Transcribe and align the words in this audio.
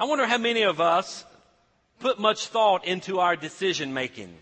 I 0.00 0.04
wonder 0.04 0.24
how 0.24 0.38
many 0.38 0.62
of 0.62 0.80
us 0.80 1.26
put 1.98 2.18
much 2.18 2.46
thought 2.46 2.86
into 2.86 3.20
our 3.20 3.36
decision 3.36 3.92
making. 3.92 4.34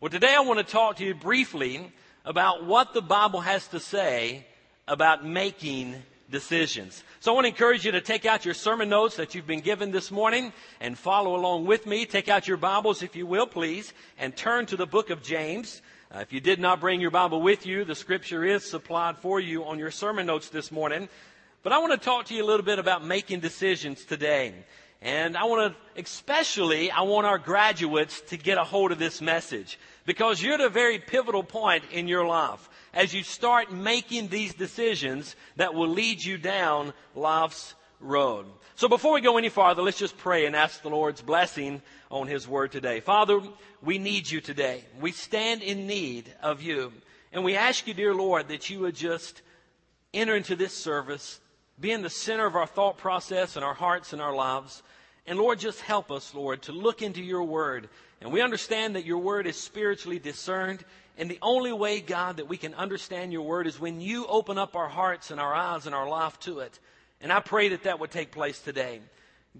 Well, 0.00 0.08
today 0.08 0.34
I 0.34 0.40
want 0.40 0.60
to 0.60 0.64
talk 0.64 0.96
to 0.96 1.04
you 1.04 1.14
briefly 1.14 1.92
about 2.24 2.64
what 2.64 2.94
the 2.94 3.02
Bible 3.02 3.42
has 3.42 3.68
to 3.68 3.80
say 3.80 4.46
about 4.88 5.22
making 5.22 5.96
decisions. 6.30 7.04
So 7.20 7.30
I 7.30 7.34
want 7.34 7.44
to 7.44 7.50
encourage 7.50 7.84
you 7.84 7.92
to 7.92 8.00
take 8.00 8.24
out 8.24 8.46
your 8.46 8.54
sermon 8.54 8.88
notes 8.88 9.16
that 9.16 9.34
you've 9.34 9.46
been 9.46 9.60
given 9.60 9.90
this 9.90 10.10
morning 10.10 10.54
and 10.80 10.96
follow 10.96 11.36
along 11.36 11.66
with 11.66 11.84
me. 11.84 12.06
Take 12.06 12.30
out 12.30 12.48
your 12.48 12.56
Bibles, 12.56 13.02
if 13.02 13.14
you 13.14 13.26
will, 13.26 13.46
please, 13.46 13.92
and 14.16 14.34
turn 14.34 14.64
to 14.64 14.76
the 14.76 14.86
book 14.86 15.10
of 15.10 15.22
James. 15.22 15.82
Uh, 16.14 16.20
if 16.20 16.32
you 16.32 16.40
did 16.40 16.60
not 16.60 16.80
bring 16.80 17.02
your 17.02 17.10
Bible 17.10 17.42
with 17.42 17.66
you, 17.66 17.84
the 17.84 17.94
scripture 17.94 18.42
is 18.42 18.64
supplied 18.64 19.18
for 19.18 19.38
you 19.38 19.66
on 19.66 19.78
your 19.78 19.90
sermon 19.90 20.24
notes 20.24 20.48
this 20.48 20.72
morning. 20.72 21.10
But 21.62 21.74
I 21.74 21.78
want 21.78 21.92
to 21.92 21.98
talk 21.98 22.24
to 22.26 22.34
you 22.34 22.42
a 22.42 22.46
little 22.46 22.64
bit 22.64 22.78
about 22.78 23.04
making 23.04 23.40
decisions 23.40 24.06
today. 24.06 24.54
And 25.04 25.36
I 25.36 25.44
want 25.44 25.74
to, 25.74 26.00
especially, 26.00 26.90
I 26.90 27.02
want 27.02 27.26
our 27.26 27.38
graduates 27.38 28.22
to 28.28 28.38
get 28.38 28.56
a 28.56 28.64
hold 28.64 28.90
of 28.90 28.98
this 28.98 29.20
message 29.20 29.78
because 30.06 30.42
you're 30.42 30.54
at 30.54 30.62
a 30.62 30.70
very 30.70 30.98
pivotal 30.98 31.42
point 31.42 31.84
in 31.92 32.08
your 32.08 32.26
life 32.26 32.70
as 32.94 33.12
you 33.12 33.22
start 33.22 33.70
making 33.70 34.28
these 34.28 34.54
decisions 34.54 35.36
that 35.56 35.74
will 35.74 35.90
lead 35.90 36.24
you 36.24 36.38
down 36.38 36.94
life's 37.14 37.74
road. 38.00 38.46
So 38.76 38.88
before 38.88 39.12
we 39.12 39.20
go 39.20 39.36
any 39.36 39.50
farther, 39.50 39.82
let's 39.82 39.98
just 39.98 40.16
pray 40.16 40.46
and 40.46 40.56
ask 40.56 40.80
the 40.80 40.88
Lord's 40.88 41.20
blessing 41.20 41.82
on 42.10 42.26
His 42.26 42.48
word 42.48 42.72
today. 42.72 43.00
Father, 43.00 43.40
we 43.82 43.98
need 43.98 44.30
you 44.30 44.40
today. 44.40 44.84
We 45.02 45.12
stand 45.12 45.62
in 45.62 45.86
need 45.86 46.32
of 46.42 46.62
you. 46.62 46.92
And 47.30 47.44
we 47.44 47.56
ask 47.56 47.86
you, 47.86 47.92
dear 47.92 48.14
Lord, 48.14 48.48
that 48.48 48.70
you 48.70 48.80
would 48.80 48.94
just 48.94 49.42
enter 50.14 50.34
into 50.34 50.56
this 50.56 50.72
service, 50.72 51.40
be 51.78 51.90
in 51.90 52.00
the 52.00 52.08
center 52.08 52.46
of 52.46 52.56
our 52.56 52.66
thought 52.66 52.96
process 52.96 53.56
and 53.56 53.64
our 53.64 53.74
hearts 53.74 54.14
and 54.14 54.22
our 54.22 54.34
lives. 54.34 54.82
And 55.26 55.38
Lord, 55.38 55.58
just 55.58 55.80
help 55.80 56.10
us, 56.10 56.34
Lord, 56.34 56.62
to 56.62 56.72
look 56.72 57.00
into 57.02 57.22
your 57.22 57.44
word. 57.44 57.88
And 58.20 58.32
we 58.32 58.42
understand 58.42 58.96
that 58.96 59.06
your 59.06 59.18
word 59.18 59.46
is 59.46 59.56
spiritually 59.56 60.18
discerned. 60.18 60.84
And 61.16 61.30
the 61.30 61.38
only 61.40 61.72
way, 61.72 62.00
God, 62.00 62.36
that 62.36 62.48
we 62.48 62.56
can 62.56 62.74
understand 62.74 63.32
your 63.32 63.42
word 63.42 63.66
is 63.66 63.80
when 63.80 64.00
you 64.00 64.26
open 64.26 64.58
up 64.58 64.76
our 64.76 64.88
hearts 64.88 65.30
and 65.30 65.40
our 65.40 65.54
eyes 65.54 65.86
and 65.86 65.94
our 65.94 66.08
life 66.08 66.38
to 66.40 66.60
it. 66.60 66.78
And 67.20 67.32
I 67.32 67.40
pray 67.40 67.70
that 67.70 67.84
that 67.84 68.00
would 68.00 68.10
take 68.10 68.32
place 68.32 68.60
today. 68.60 69.00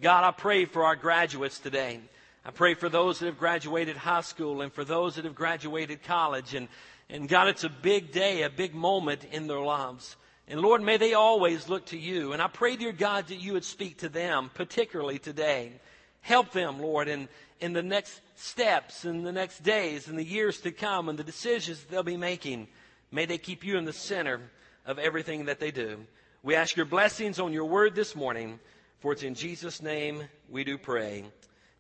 God, 0.01 0.25
I 0.25 0.33
pray 0.33 0.65
for 0.65 0.85
our 0.85 0.97
graduates 0.97 1.59
today. 1.59 2.01
I 2.45 2.51
pray 2.51 2.75
for 2.75 2.91
those 2.91 3.21
that 3.21 3.27
have 3.27 3.39
graduated 3.39 3.97
high 3.97 4.21
school 4.21 4.61
and 4.61 4.73
for 4.73 4.85
those 4.85 5.15
that 5.15 5.25
have 5.25 5.35
graduated 5.35 6.03
college. 6.03 6.55
And, 6.55 6.69
and 7.09 7.27
God, 7.29 7.49
it's 7.49 7.65
a 7.65 7.71
big 7.71 8.13
day, 8.13 8.43
a 8.43 8.51
big 8.51 8.75
moment 8.75 9.25
in 9.25 9.47
their 9.47 9.61
lives. 9.61 10.17
And 10.47 10.61
Lord, 10.61 10.83
may 10.83 10.99
they 10.99 11.15
always 11.15 11.69
look 11.69 11.87
to 11.87 11.99
you. 11.99 12.33
And 12.33 12.43
I 12.43 12.49
pray, 12.49 12.77
dear 12.77 12.93
God, 12.93 13.29
that 13.29 13.37
you 13.37 13.55
would 13.55 13.65
speak 13.65 13.99
to 13.99 14.09
them, 14.09 14.51
particularly 14.53 15.19
today. 15.19 15.73
Help 16.21 16.53
them, 16.53 16.81
Lord, 16.81 17.09
in, 17.09 17.29
in 17.61 17.73
the 17.73 17.83
next 17.83 18.21
steps, 18.37 19.05
in 19.05 19.23
the 19.23 19.33
next 19.33 19.63
days, 19.63 20.09
in 20.09 20.17
the 20.17 20.25
years 20.25 20.61
to 20.61 20.71
come, 20.71 21.09
and 21.09 21.19
the 21.19 21.25
decisions 21.25 21.83
they'll 21.85 22.03
be 22.03 22.17
making. 22.17 22.69
May 23.11 23.27
they 23.27 23.39
keep 23.39 23.65
you 23.65 23.79
in 23.79 23.85
the 23.85 23.93
center 23.93 24.41
of 24.85 24.99
everything 24.99 25.47
that 25.47 25.61
they 25.61 25.71
do. 25.71 26.05
We 26.43 26.57
ask 26.57 26.77
your 26.77 26.87
blessings 26.87 27.41
on 27.41 27.55
your 27.55 27.65
word 27.65 27.95
this 27.95 28.15
morning, 28.15 28.59
for 29.01 29.13
it's 29.13 29.23
in 29.23 29.35
Jesus' 29.35 29.81
name 29.81 30.25
we 30.51 30.65
do 30.65 30.77
pray. 30.77 31.25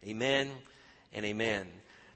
Amen 0.06 0.50
and 1.12 1.26
amen. 1.26 1.66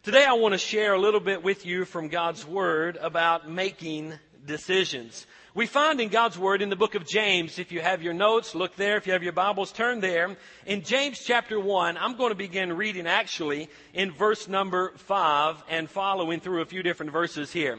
Today 0.03 0.25
I 0.25 0.33
want 0.33 0.53
to 0.53 0.59
share 0.59 0.95
a 0.95 1.01
little 1.01 1.21
bit 1.21 1.43
with 1.43 1.67
you 1.67 1.85
from 1.85 2.09
God's 2.09 2.47
word 2.47 2.97
about 2.97 3.51
making 3.51 4.15
decisions. 4.47 5.27
We 5.59 5.67
find 5.67 6.01
in 6.01 6.09
God's 6.09 6.39
Word 6.39 6.63
in 6.63 6.71
the 6.71 6.77
book 6.77 6.95
of 6.95 7.05
James, 7.05 7.59
if 7.59 7.73
you 7.73 7.81
have 7.81 8.01
your 8.01 8.15
notes, 8.15 8.55
look 8.55 8.77
there. 8.77 8.97
If 8.97 9.09
you 9.09 9.13
have 9.13 9.25
your 9.25 9.33
Bibles, 9.33 9.73
turn 9.73 9.99
there. 9.99 10.37
In 10.67 10.85
James 10.85 11.19
chapter 11.25 11.59
1, 11.59 11.99
I'm 11.99 12.17
going 12.17 12.31
to 12.31 12.37
begin 12.37 12.77
reading 12.77 13.09
actually 13.09 13.69
in 13.93 14.13
verse 14.13 14.47
number 14.47 14.93
5 14.99 15.65
and 15.69 15.91
following 15.91 16.39
through 16.39 16.63
a 16.63 16.65
few 16.65 16.85
different 16.85 17.11
verses 17.11 17.53
here. 17.53 17.77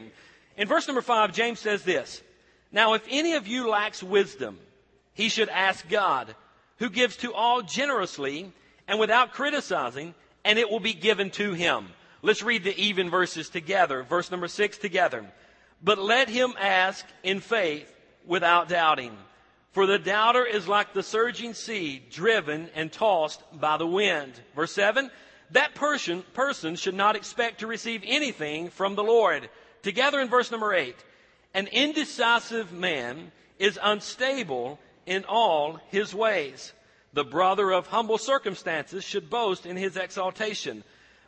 In 0.58 0.68
verse 0.68 0.88
number 0.88 1.00
5, 1.00 1.32
James 1.32 1.58
says 1.58 1.82
this 1.82 2.20
Now, 2.70 2.92
if 2.92 3.02
any 3.08 3.32
of 3.32 3.48
you 3.48 3.70
lacks 3.70 4.02
wisdom, 4.02 4.58
he 5.14 5.30
should 5.30 5.48
ask 5.48 5.88
God, 5.88 6.34
who 6.80 6.90
gives 6.90 7.16
to 7.16 7.32
all 7.32 7.62
generously 7.62 8.52
and 8.88 9.00
without 9.00 9.32
criticizing, 9.32 10.14
and 10.44 10.58
it 10.58 10.70
will 10.70 10.80
be 10.80 10.92
given 10.92 11.30
to 11.30 11.54
him. 11.54 11.86
Let's 12.20 12.42
read 12.42 12.62
the 12.62 12.78
even 12.78 13.08
verses 13.08 13.48
together. 13.48 14.02
Verse 14.02 14.30
number 14.30 14.48
6 14.48 14.76
together. 14.76 15.24
But 15.82 15.98
let 15.98 16.28
him 16.28 16.54
ask 16.58 17.06
in 17.22 17.40
faith 17.40 17.90
without 18.26 18.68
doubting. 18.68 19.16
For 19.72 19.86
the 19.86 19.98
doubter 19.98 20.44
is 20.44 20.66
like 20.66 20.92
the 20.92 21.02
surging 21.02 21.54
sea, 21.54 22.02
driven 22.10 22.68
and 22.74 22.90
tossed 22.92 23.42
by 23.52 23.76
the 23.76 23.86
wind. 23.86 24.32
Verse 24.54 24.72
7 24.72 25.10
That 25.52 25.74
person, 25.74 26.22
person 26.34 26.76
should 26.76 26.94
not 26.94 27.16
expect 27.16 27.60
to 27.60 27.66
receive 27.66 28.02
anything 28.04 28.70
from 28.70 28.94
the 28.94 29.04
Lord. 29.04 29.48
Together 29.82 30.20
in 30.20 30.28
verse 30.28 30.50
number 30.50 30.74
8 30.74 30.96
An 31.54 31.66
indecisive 31.68 32.72
man 32.72 33.32
is 33.58 33.78
unstable 33.80 34.78
in 35.06 35.24
all 35.24 35.78
his 35.88 36.14
ways. 36.14 36.72
The 37.12 37.24
brother 37.24 37.70
of 37.72 37.86
humble 37.86 38.18
circumstances 38.18 39.04
should 39.04 39.30
boast 39.30 39.66
in 39.66 39.76
his 39.76 39.96
exaltation 39.96 40.84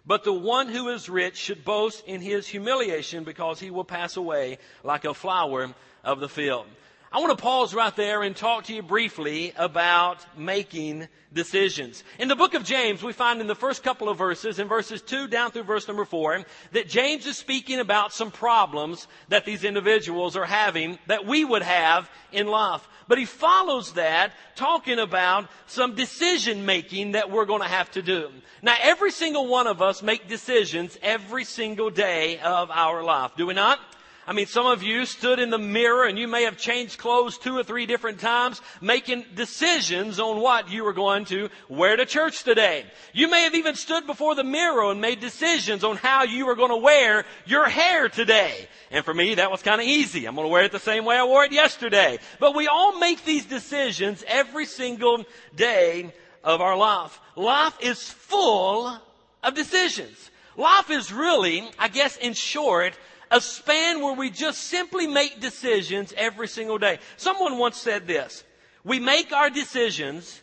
but 0.06 0.24
the 0.24 0.32
one 0.32 0.68
who 0.68 0.88
is 0.88 1.08
rich 1.08 1.36
should 1.36 1.64
boast 1.64 2.04
in 2.06 2.20
his 2.20 2.46
humiliation 2.46 3.24
because 3.24 3.60
he 3.60 3.70
will 3.70 3.84
pass 3.84 4.16
away 4.16 4.58
like 4.82 5.04
a 5.04 5.14
flower 5.14 5.72
of 6.04 6.20
the 6.20 6.28
field. 6.28 6.66
I 7.14 7.18
want 7.18 7.36
to 7.36 7.42
pause 7.42 7.74
right 7.74 7.94
there 7.94 8.22
and 8.22 8.34
talk 8.34 8.64
to 8.64 8.74
you 8.74 8.82
briefly 8.82 9.52
about 9.56 10.24
making 10.34 11.08
decisions. 11.30 12.04
In 12.18 12.28
the 12.28 12.34
book 12.34 12.54
of 12.54 12.64
James, 12.64 13.02
we 13.02 13.12
find 13.12 13.38
in 13.42 13.46
the 13.46 13.54
first 13.54 13.82
couple 13.82 14.08
of 14.08 14.16
verses, 14.16 14.58
in 14.58 14.66
verses 14.66 15.02
2 15.02 15.28
down 15.28 15.50
through 15.50 15.64
verse 15.64 15.86
number 15.86 16.06
4, 16.06 16.46
that 16.72 16.88
James 16.88 17.26
is 17.26 17.36
speaking 17.36 17.80
about 17.80 18.14
some 18.14 18.30
problems 18.30 19.08
that 19.28 19.44
these 19.44 19.62
individuals 19.62 20.38
are 20.38 20.46
having 20.46 20.98
that 21.06 21.26
we 21.26 21.44
would 21.44 21.60
have 21.60 22.10
in 22.32 22.46
life. 22.46 22.88
But 23.08 23.18
he 23.18 23.26
follows 23.26 23.92
that 23.92 24.32
talking 24.56 24.98
about 24.98 25.50
some 25.66 25.94
decision 25.94 26.64
making 26.64 27.12
that 27.12 27.30
we're 27.30 27.44
going 27.44 27.60
to 27.60 27.68
have 27.68 27.90
to 27.90 28.00
do. 28.00 28.30
Now, 28.62 28.76
every 28.80 29.10
single 29.10 29.48
one 29.48 29.66
of 29.66 29.82
us 29.82 30.02
make 30.02 30.28
decisions 30.28 30.96
every 31.02 31.44
single 31.44 31.90
day 31.90 32.38
of 32.38 32.70
our 32.70 33.04
life, 33.04 33.32
do 33.36 33.46
we 33.46 33.52
not? 33.52 33.78
I 34.24 34.32
mean, 34.32 34.46
some 34.46 34.66
of 34.66 34.84
you 34.84 35.04
stood 35.04 35.40
in 35.40 35.50
the 35.50 35.58
mirror 35.58 36.04
and 36.04 36.16
you 36.16 36.28
may 36.28 36.44
have 36.44 36.56
changed 36.56 36.98
clothes 36.98 37.38
two 37.38 37.56
or 37.56 37.64
three 37.64 37.86
different 37.86 38.20
times, 38.20 38.62
making 38.80 39.24
decisions 39.34 40.20
on 40.20 40.40
what 40.40 40.70
you 40.70 40.84
were 40.84 40.92
going 40.92 41.24
to 41.26 41.48
wear 41.68 41.96
to 41.96 42.06
church 42.06 42.44
today. 42.44 42.84
You 43.12 43.28
may 43.28 43.42
have 43.42 43.56
even 43.56 43.74
stood 43.74 44.06
before 44.06 44.36
the 44.36 44.44
mirror 44.44 44.92
and 44.92 45.00
made 45.00 45.18
decisions 45.18 45.82
on 45.82 45.96
how 45.96 46.22
you 46.22 46.46
were 46.46 46.54
going 46.54 46.70
to 46.70 46.76
wear 46.76 47.24
your 47.46 47.68
hair 47.68 48.08
today. 48.08 48.68
And 48.92 49.04
for 49.04 49.12
me, 49.12 49.34
that 49.34 49.50
was 49.50 49.60
kind 49.62 49.80
of 49.80 49.88
easy. 49.88 50.26
I'm 50.26 50.36
going 50.36 50.46
to 50.46 50.52
wear 50.52 50.64
it 50.64 50.72
the 50.72 50.78
same 50.78 51.04
way 51.04 51.16
I 51.16 51.24
wore 51.24 51.44
it 51.44 51.52
yesterday. 51.52 52.18
But 52.38 52.54
we 52.54 52.68
all 52.68 53.00
make 53.00 53.24
these 53.24 53.44
decisions 53.44 54.22
every 54.28 54.66
single 54.66 55.24
day 55.56 56.12
of 56.44 56.60
our 56.60 56.76
life. 56.76 57.18
Life 57.34 57.76
is 57.80 58.08
full 58.08 58.96
of 59.42 59.54
decisions. 59.54 60.30
Life 60.56 60.90
is 60.90 61.12
really, 61.12 61.68
I 61.78 61.88
guess 61.88 62.16
in 62.16 62.34
short, 62.34 62.94
a 63.32 63.40
span 63.40 64.02
where 64.02 64.12
we 64.14 64.30
just 64.30 64.64
simply 64.64 65.06
make 65.06 65.40
decisions 65.40 66.12
every 66.16 66.46
single 66.46 66.76
day. 66.78 66.98
Someone 67.16 67.56
once 67.56 67.78
said 67.78 68.06
this, 68.06 68.44
we 68.84 69.00
make 69.00 69.32
our 69.32 69.48
decisions 69.48 70.40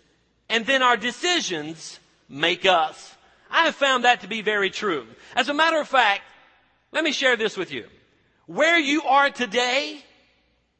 and 0.49 0.65
then 0.65 0.81
our 0.81 0.97
decisions 0.97 1.99
make 2.27 2.65
us. 2.65 3.15
I 3.51 3.65
have 3.65 3.75
found 3.75 4.03
that 4.03 4.21
to 4.21 4.27
be 4.27 4.41
very 4.41 4.71
true. 4.71 5.05
As 5.35 5.49
a 5.49 5.53
matter 5.53 5.79
of 5.79 5.87
fact, 5.87 6.23
let 6.91 7.03
me 7.03 7.11
share 7.11 7.37
this 7.37 7.55
with 7.55 7.71
you. 7.71 7.85
Where 8.47 8.79
you 8.79 9.03
are 9.03 9.29
today 9.29 10.03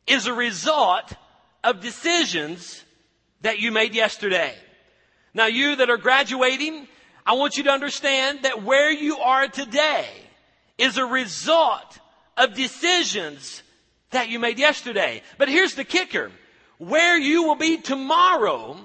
is 0.08 0.26
a 0.26 0.34
result 0.34 1.14
of 1.64 1.80
decisions 1.80 2.84
that 3.42 3.60
you 3.60 3.72
made 3.72 3.94
yesterday. 3.94 4.56
Now 5.36 5.46
you 5.46 5.76
that 5.76 5.92
are 5.92 5.98
graduating, 5.98 6.88
I 7.24 7.34
want 7.34 7.58
you 7.58 7.66
to 7.66 7.72
understand 7.72 8.44
that 8.44 8.64
where 8.64 8.92
you 8.92 9.20
are 9.20 9.48
today 9.48 10.08
is 10.80 10.98
a 10.98 11.06
result 11.06 12.00
of 12.40 12.56
decisions 12.56 13.62
that 14.10 14.30
you 14.30 14.40
made 14.40 14.58
yesterday. 14.58 15.22
But 15.38 15.50
here's 15.50 15.76
the 15.76 15.84
kicker. 15.84 16.32
Where 16.80 17.18
you 17.18 17.44
will 17.44 17.56
be 17.56 17.78
tomorrow 17.78 18.80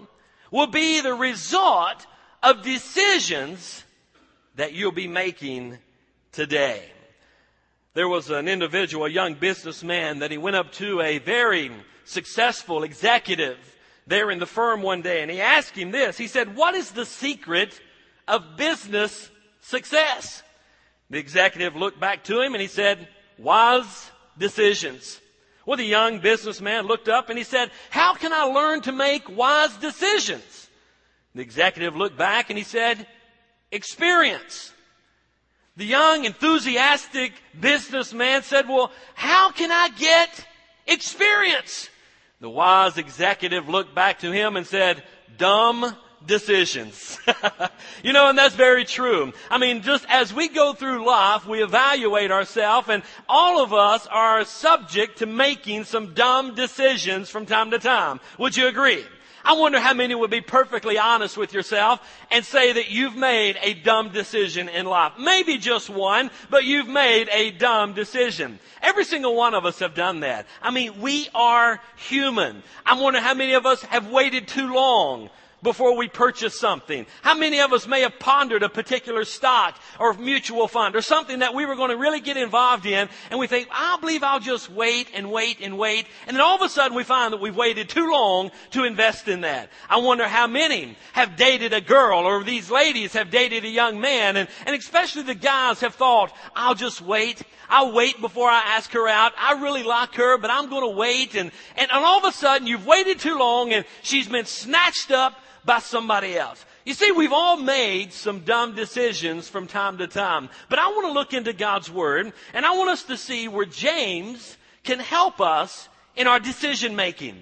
will 0.50 0.66
be 0.66 1.00
the 1.00 1.14
result 1.14 2.06
of 2.42 2.62
decisions 2.62 3.84
that 4.56 4.74
you'll 4.74 4.92
be 4.92 5.08
making 5.08 5.78
today. 6.32 6.82
There 7.94 8.08
was 8.08 8.28
an 8.30 8.48
individual, 8.48 9.06
a 9.06 9.08
young 9.08 9.34
businessman, 9.34 10.18
that 10.18 10.32
he 10.32 10.38
went 10.38 10.56
up 10.56 10.72
to 10.72 11.00
a 11.00 11.18
very 11.18 11.70
successful 12.04 12.82
executive 12.82 13.56
there 14.06 14.30
in 14.30 14.40
the 14.40 14.46
firm 14.46 14.82
one 14.82 15.00
day 15.00 15.22
and 15.22 15.30
he 15.30 15.40
asked 15.40 15.76
him 15.76 15.92
this. 15.92 16.18
He 16.18 16.26
said, 16.26 16.56
what 16.56 16.74
is 16.74 16.90
the 16.90 17.06
secret 17.06 17.80
of 18.28 18.56
business 18.56 19.30
success? 19.60 20.42
The 21.08 21.18
executive 21.18 21.76
looked 21.76 22.00
back 22.00 22.24
to 22.24 22.40
him 22.40 22.54
and 22.54 22.60
he 22.60 22.66
said, 22.66 23.08
wise 23.38 24.10
decisions. 24.38 25.20
Well, 25.66 25.76
the 25.76 25.84
young 25.84 26.18
businessman 26.18 26.86
looked 26.86 27.08
up 27.08 27.30
and 27.30 27.38
he 27.38 27.44
said, 27.44 27.70
how 27.90 28.14
can 28.14 28.32
I 28.32 28.42
learn 28.42 28.82
to 28.82 28.92
make 28.92 29.34
wise 29.34 29.76
decisions? 29.76 30.68
The 31.34 31.42
executive 31.42 31.96
looked 31.96 32.18
back 32.18 32.50
and 32.50 32.58
he 32.58 32.64
said, 32.64 33.06
experience. 33.72 34.72
The 35.76 35.86
young, 35.86 36.24
enthusiastic 36.24 37.32
businessman 37.58 38.42
said, 38.42 38.68
well, 38.68 38.92
how 39.14 39.50
can 39.50 39.72
I 39.72 39.88
get 39.88 40.46
experience? 40.86 41.88
The 42.40 42.50
wise 42.50 42.98
executive 42.98 43.68
looked 43.68 43.94
back 43.94 44.20
to 44.20 44.30
him 44.30 44.56
and 44.56 44.66
said, 44.66 45.02
dumb 45.36 45.96
decisions. 46.26 47.18
you 48.02 48.12
know, 48.12 48.28
and 48.28 48.38
that's 48.38 48.54
very 48.54 48.84
true. 48.84 49.32
I 49.50 49.58
mean, 49.58 49.82
just 49.82 50.04
as 50.08 50.32
we 50.32 50.48
go 50.48 50.72
through 50.72 51.06
life, 51.06 51.46
we 51.46 51.62
evaluate 51.62 52.30
ourselves 52.30 52.88
and 52.88 53.02
all 53.28 53.62
of 53.62 53.72
us 53.72 54.06
are 54.06 54.44
subject 54.44 55.18
to 55.18 55.26
making 55.26 55.84
some 55.84 56.14
dumb 56.14 56.54
decisions 56.54 57.30
from 57.30 57.46
time 57.46 57.70
to 57.72 57.78
time. 57.78 58.20
Would 58.38 58.56
you 58.56 58.66
agree? 58.66 59.04
I 59.46 59.52
wonder 59.54 59.78
how 59.78 59.92
many 59.92 60.14
would 60.14 60.30
be 60.30 60.40
perfectly 60.40 60.96
honest 60.96 61.36
with 61.36 61.52
yourself 61.52 62.00
and 62.30 62.42
say 62.42 62.72
that 62.72 62.90
you've 62.90 63.14
made 63.14 63.58
a 63.60 63.74
dumb 63.74 64.08
decision 64.08 64.70
in 64.70 64.86
life. 64.86 65.12
Maybe 65.18 65.58
just 65.58 65.90
one, 65.90 66.30
but 66.48 66.64
you've 66.64 66.88
made 66.88 67.28
a 67.30 67.50
dumb 67.50 67.92
decision. 67.92 68.58
Every 68.80 69.04
single 69.04 69.36
one 69.36 69.52
of 69.52 69.66
us 69.66 69.80
have 69.80 69.94
done 69.94 70.20
that. 70.20 70.46
I 70.62 70.70
mean, 70.70 70.98
we 71.02 71.28
are 71.34 71.78
human. 71.96 72.62
I 72.86 72.98
wonder 72.98 73.20
how 73.20 73.34
many 73.34 73.52
of 73.52 73.66
us 73.66 73.82
have 73.82 74.08
waited 74.08 74.48
too 74.48 74.72
long 74.72 75.28
before 75.64 75.96
we 75.96 76.06
purchase 76.06 76.56
something? 76.56 77.06
How 77.22 77.34
many 77.34 77.60
of 77.60 77.72
us 77.72 77.88
may 77.88 78.02
have 78.02 78.20
pondered 78.20 78.62
a 78.62 78.68
particular 78.68 79.24
stock 79.24 79.80
or 79.98 80.12
mutual 80.14 80.68
fund 80.68 80.94
or 80.94 81.02
something 81.02 81.40
that 81.40 81.54
we 81.54 81.66
were 81.66 81.74
going 81.74 81.90
to 81.90 81.96
really 81.96 82.20
get 82.20 82.36
involved 82.36 82.86
in 82.86 83.08
and 83.30 83.40
we 83.40 83.48
think, 83.48 83.66
I 83.72 83.96
believe 84.00 84.22
I'll 84.22 84.38
just 84.38 84.70
wait 84.70 85.08
and 85.14 85.32
wait 85.32 85.58
and 85.60 85.76
wait. 85.76 86.06
And 86.28 86.36
then 86.36 86.42
all 86.42 86.54
of 86.54 86.62
a 86.62 86.68
sudden 86.68 86.96
we 86.96 87.02
find 87.02 87.32
that 87.32 87.40
we've 87.40 87.56
waited 87.56 87.88
too 87.88 88.12
long 88.12 88.52
to 88.72 88.84
invest 88.84 89.26
in 89.26 89.40
that. 89.40 89.70
I 89.88 89.96
wonder 89.96 90.28
how 90.28 90.46
many 90.46 90.96
have 91.14 91.36
dated 91.36 91.72
a 91.72 91.80
girl 91.80 92.20
or 92.20 92.44
these 92.44 92.70
ladies 92.70 93.14
have 93.14 93.30
dated 93.30 93.64
a 93.64 93.68
young 93.68 94.00
man 94.00 94.36
and, 94.36 94.48
and 94.66 94.76
especially 94.76 95.22
the 95.22 95.34
guys 95.34 95.80
have 95.80 95.94
thought, 95.94 96.32
I'll 96.54 96.76
just 96.76 97.00
wait. 97.00 97.42
I'll 97.70 97.92
wait 97.92 98.20
before 98.20 98.50
I 98.50 98.60
ask 98.76 98.92
her 98.92 99.08
out. 99.08 99.32
I 99.38 99.62
really 99.62 99.82
like 99.82 100.14
her, 100.16 100.36
but 100.36 100.50
I'm 100.50 100.68
going 100.68 100.82
to 100.82 100.96
wait. 100.96 101.34
And, 101.34 101.50
and, 101.76 101.90
and 101.90 102.04
all 102.04 102.18
of 102.18 102.24
a 102.24 102.32
sudden 102.32 102.66
you've 102.66 102.86
waited 102.86 103.18
too 103.18 103.38
long 103.38 103.72
and 103.72 103.86
she's 104.02 104.28
been 104.28 104.44
snatched 104.44 105.10
up 105.10 105.34
by 105.64 105.78
somebody 105.78 106.36
else. 106.36 106.64
You 106.84 106.94
see, 106.94 107.12
we've 107.12 107.32
all 107.32 107.56
made 107.56 108.12
some 108.12 108.40
dumb 108.40 108.74
decisions 108.74 109.48
from 109.48 109.66
time 109.66 109.98
to 109.98 110.06
time, 110.06 110.50
but 110.68 110.78
I 110.78 110.88
want 110.88 111.06
to 111.06 111.12
look 111.12 111.32
into 111.32 111.52
God's 111.52 111.90
Word 111.90 112.32
and 112.52 112.66
I 112.66 112.76
want 112.76 112.90
us 112.90 113.04
to 113.04 113.16
see 113.16 113.48
where 113.48 113.64
James 113.64 114.56
can 114.82 114.98
help 114.98 115.40
us 115.40 115.88
in 116.16 116.26
our 116.26 116.38
decision 116.38 116.94
making. 116.94 117.36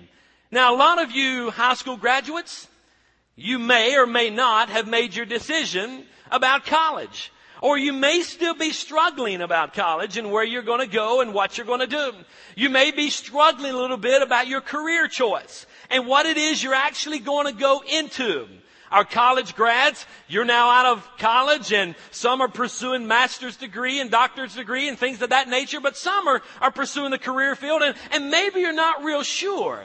Now, 0.50 0.74
a 0.74 0.76
lot 0.76 1.02
of 1.02 1.10
you 1.10 1.50
high 1.50 1.74
school 1.74 1.96
graduates, 1.96 2.68
you 3.34 3.58
may 3.58 3.96
or 3.96 4.06
may 4.06 4.30
not 4.30 4.68
have 4.68 4.86
made 4.86 5.14
your 5.14 5.26
decision 5.26 6.04
about 6.30 6.66
college. 6.66 7.32
Or 7.62 7.78
you 7.78 7.92
may 7.92 8.22
still 8.22 8.54
be 8.54 8.72
struggling 8.72 9.40
about 9.40 9.72
college 9.72 10.16
and 10.16 10.32
where 10.32 10.42
you're 10.42 10.62
going 10.62 10.80
to 10.80 10.92
go 10.92 11.20
and 11.20 11.32
what 11.32 11.56
you're 11.56 11.66
going 11.66 11.78
to 11.78 11.86
do. 11.86 12.12
You 12.56 12.68
may 12.68 12.90
be 12.90 13.08
struggling 13.08 13.72
a 13.72 13.76
little 13.76 13.96
bit 13.96 14.20
about 14.20 14.48
your 14.48 14.60
career 14.60 15.06
choice 15.06 15.64
and 15.88 16.08
what 16.08 16.26
it 16.26 16.36
is 16.36 16.60
you're 16.60 16.74
actually 16.74 17.20
going 17.20 17.46
to 17.46 17.52
go 17.52 17.80
into. 17.88 18.48
Our 18.90 19.04
college 19.04 19.54
grads, 19.54 20.04
you're 20.26 20.44
now 20.44 20.70
out 20.70 20.86
of 20.86 21.08
college 21.18 21.72
and 21.72 21.94
some 22.10 22.40
are 22.40 22.48
pursuing 22.48 23.06
master's 23.06 23.56
degree 23.56 24.00
and 24.00 24.10
doctor's 24.10 24.56
degree 24.56 24.88
and 24.88 24.98
things 24.98 25.22
of 25.22 25.30
that 25.30 25.48
nature, 25.48 25.80
but 25.80 25.96
some 25.96 26.26
are, 26.26 26.42
are 26.60 26.72
pursuing 26.72 27.12
the 27.12 27.18
career 27.18 27.54
field 27.54 27.82
and, 27.82 27.94
and 28.10 28.28
maybe 28.28 28.58
you're 28.58 28.72
not 28.72 29.04
real 29.04 29.22
sure 29.22 29.84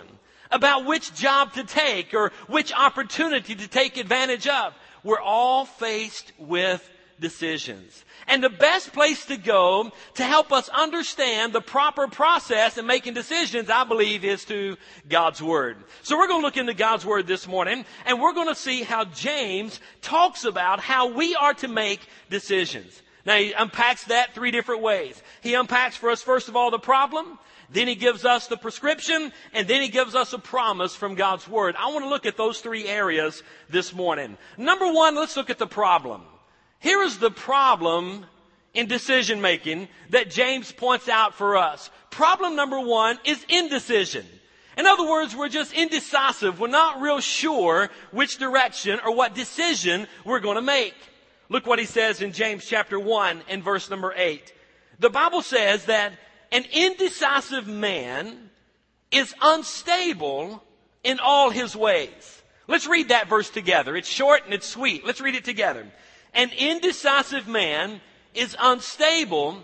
about 0.50 0.86
which 0.86 1.14
job 1.14 1.54
to 1.54 1.64
take 1.64 2.16
or 2.16 2.32
which 2.48 2.74
opportunity 2.74 3.54
to 3.54 3.68
take 3.68 3.98
advantage 3.98 4.48
of. 4.48 4.74
We're 5.04 5.22
all 5.22 5.66
faced 5.66 6.34
with 6.40 6.90
decisions. 7.20 8.04
And 8.28 8.44
the 8.44 8.50
best 8.50 8.94
place 8.94 9.26
to 9.26 9.38
go 9.38 9.92
to 10.16 10.24
help 10.24 10.52
us 10.52 10.70
understand 10.70 11.54
the 11.54 11.62
proper 11.62 12.08
process 12.08 12.78
in 12.78 12.86
making 12.86 13.14
decisions, 13.14 13.70
I 13.70 13.84
believe, 13.84 14.26
is 14.26 14.46
to 14.46 14.78
God's 15.08 15.42
Word. 15.42 15.78
So 16.04 16.18
we're 16.18 16.28
going 16.28 16.42
to 16.42 16.46
look 16.46 16.58
into 16.58 16.74
God's 16.74 17.06
Word 17.06 17.28
this 17.28 17.48
morning, 17.48 17.86
and 18.06 18.22
we're 18.22 18.34
going 18.34 18.50
to 18.50 18.56
see 18.56 18.84
how 18.84 19.06
James 19.06 19.80
talks 20.02 20.46
about 20.46 20.80
how 20.80 21.14
we 21.14 21.36
are 21.36 21.54
to 21.56 21.68
make 21.68 22.02
decisions. 22.30 23.02
Now 23.26 23.38
he 23.38 23.52
unpacks 23.52 24.06
that 24.06 24.34
three 24.34 24.52
different 24.52 24.82
ways. 24.82 25.22
He 25.42 25.54
unpacks 25.54 25.98
for 25.98 26.10
us, 26.10 26.22
first 26.22 26.48
of 26.48 26.56
all, 26.56 26.72
the 26.72 26.80
problem. 26.80 27.38
Then 27.70 27.88
he 27.88 27.96
gives 27.96 28.24
us 28.24 28.48
the 28.48 28.56
prescription 28.56 29.34
and 29.52 29.68
then 29.68 29.82
he 29.82 29.90
gives 29.90 30.16
us 30.16 30.32
a 30.32 30.40
promise 30.40 30.96
from 30.96 31.16
God's 31.16 31.48
Word. 31.48 31.76
I 31.78 31.92
want 31.92 32.06
to 32.06 32.10
look 32.10 32.26
at 32.26 32.38
those 32.38 32.62
three 32.62 32.88
areas 32.88 33.44
this 33.70 33.94
morning. 33.94 34.38
Number 34.58 34.90
one, 34.92 35.16
let's 35.16 35.36
look 35.36 35.50
at 35.50 35.58
the 35.58 35.68
problem. 35.68 36.22
Here 36.80 37.02
is 37.02 37.18
the 37.18 37.32
problem 37.32 38.26
in 38.74 38.88
decision 38.88 39.42
making 39.42 39.88
that 40.12 40.30
James 40.30 40.72
points 40.72 41.10
out 41.10 41.34
for 41.34 41.58
us. 41.58 41.90
Problem 42.12 42.56
number 42.56 42.80
one 42.80 43.20
is 43.26 43.44
indecision. 43.50 44.26
In 44.78 44.86
other 44.86 45.10
words, 45.10 45.36
we're 45.36 45.50
just 45.50 45.74
indecisive. 45.74 46.60
We're 46.60 46.68
not 46.68 47.02
real 47.02 47.20
sure 47.20 47.90
which 48.12 48.38
direction 48.38 49.00
or 49.04 49.16
what 49.16 49.34
decision 49.34 50.08
we're 50.24 50.40
going 50.40 50.56
to 50.56 50.62
make. 50.62 50.94
Look 51.50 51.66
what 51.66 51.80
he 51.80 51.86
says 51.86 52.22
in 52.22 52.32
James 52.32 52.66
chapter 52.66 53.00
1 53.00 53.42
and 53.50 53.64
verse 53.64 53.90
number 53.90 54.14
8. 54.16 54.54
The 55.00 55.10
Bible 55.10 55.42
says 55.42 55.86
that 55.86 56.14
an 56.52 56.66
indecisive 56.72 57.68
man 57.68 58.52
is 59.12 59.34
unstable 59.42 60.64
in 61.04 61.20
all 61.20 61.50
his 61.50 61.76
ways. 61.76 62.42
Let's 62.68 62.88
read 62.88 63.10
that 63.10 63.30
verse 63.30 63.50
together. 63.50 63.96
It's 63.96 64.10
short 64.10 64.46
and 64.46 64.54
it's 64.54 64.68
sweet. 64.68 65.06
Let's 65.06 65.22
read 65.22 65.36
it 65.36 65.46
together. 65.46 65.88
An 66.38 66.52
indecisive 66.56 67.48
man 67.48 68.00
is 68.36 68.56
unstable. 68.60 69.60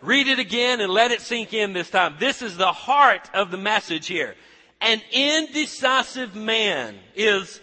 Read 0.00 0.26
it 0.26 0.40
again 0.40 0.80
and 0.80 0.92
let 0.92 1.12
it 1.12 1.20
sink 1.20 1.54
in 1.54 1.72
this 1.72 1.88
time. 1.88 2.16
This 2.18 2.42
is 2.42 2.56
the 2.56 2.72
heart 2.72 3.30
of 3.32 3.52
the 3.52 3.56
message 3.56 4.08
here. 4.08 4.34
An 4.80 5.00
indecisive 5.12 6.34
man 6.34 6.96
is 7.14 7.60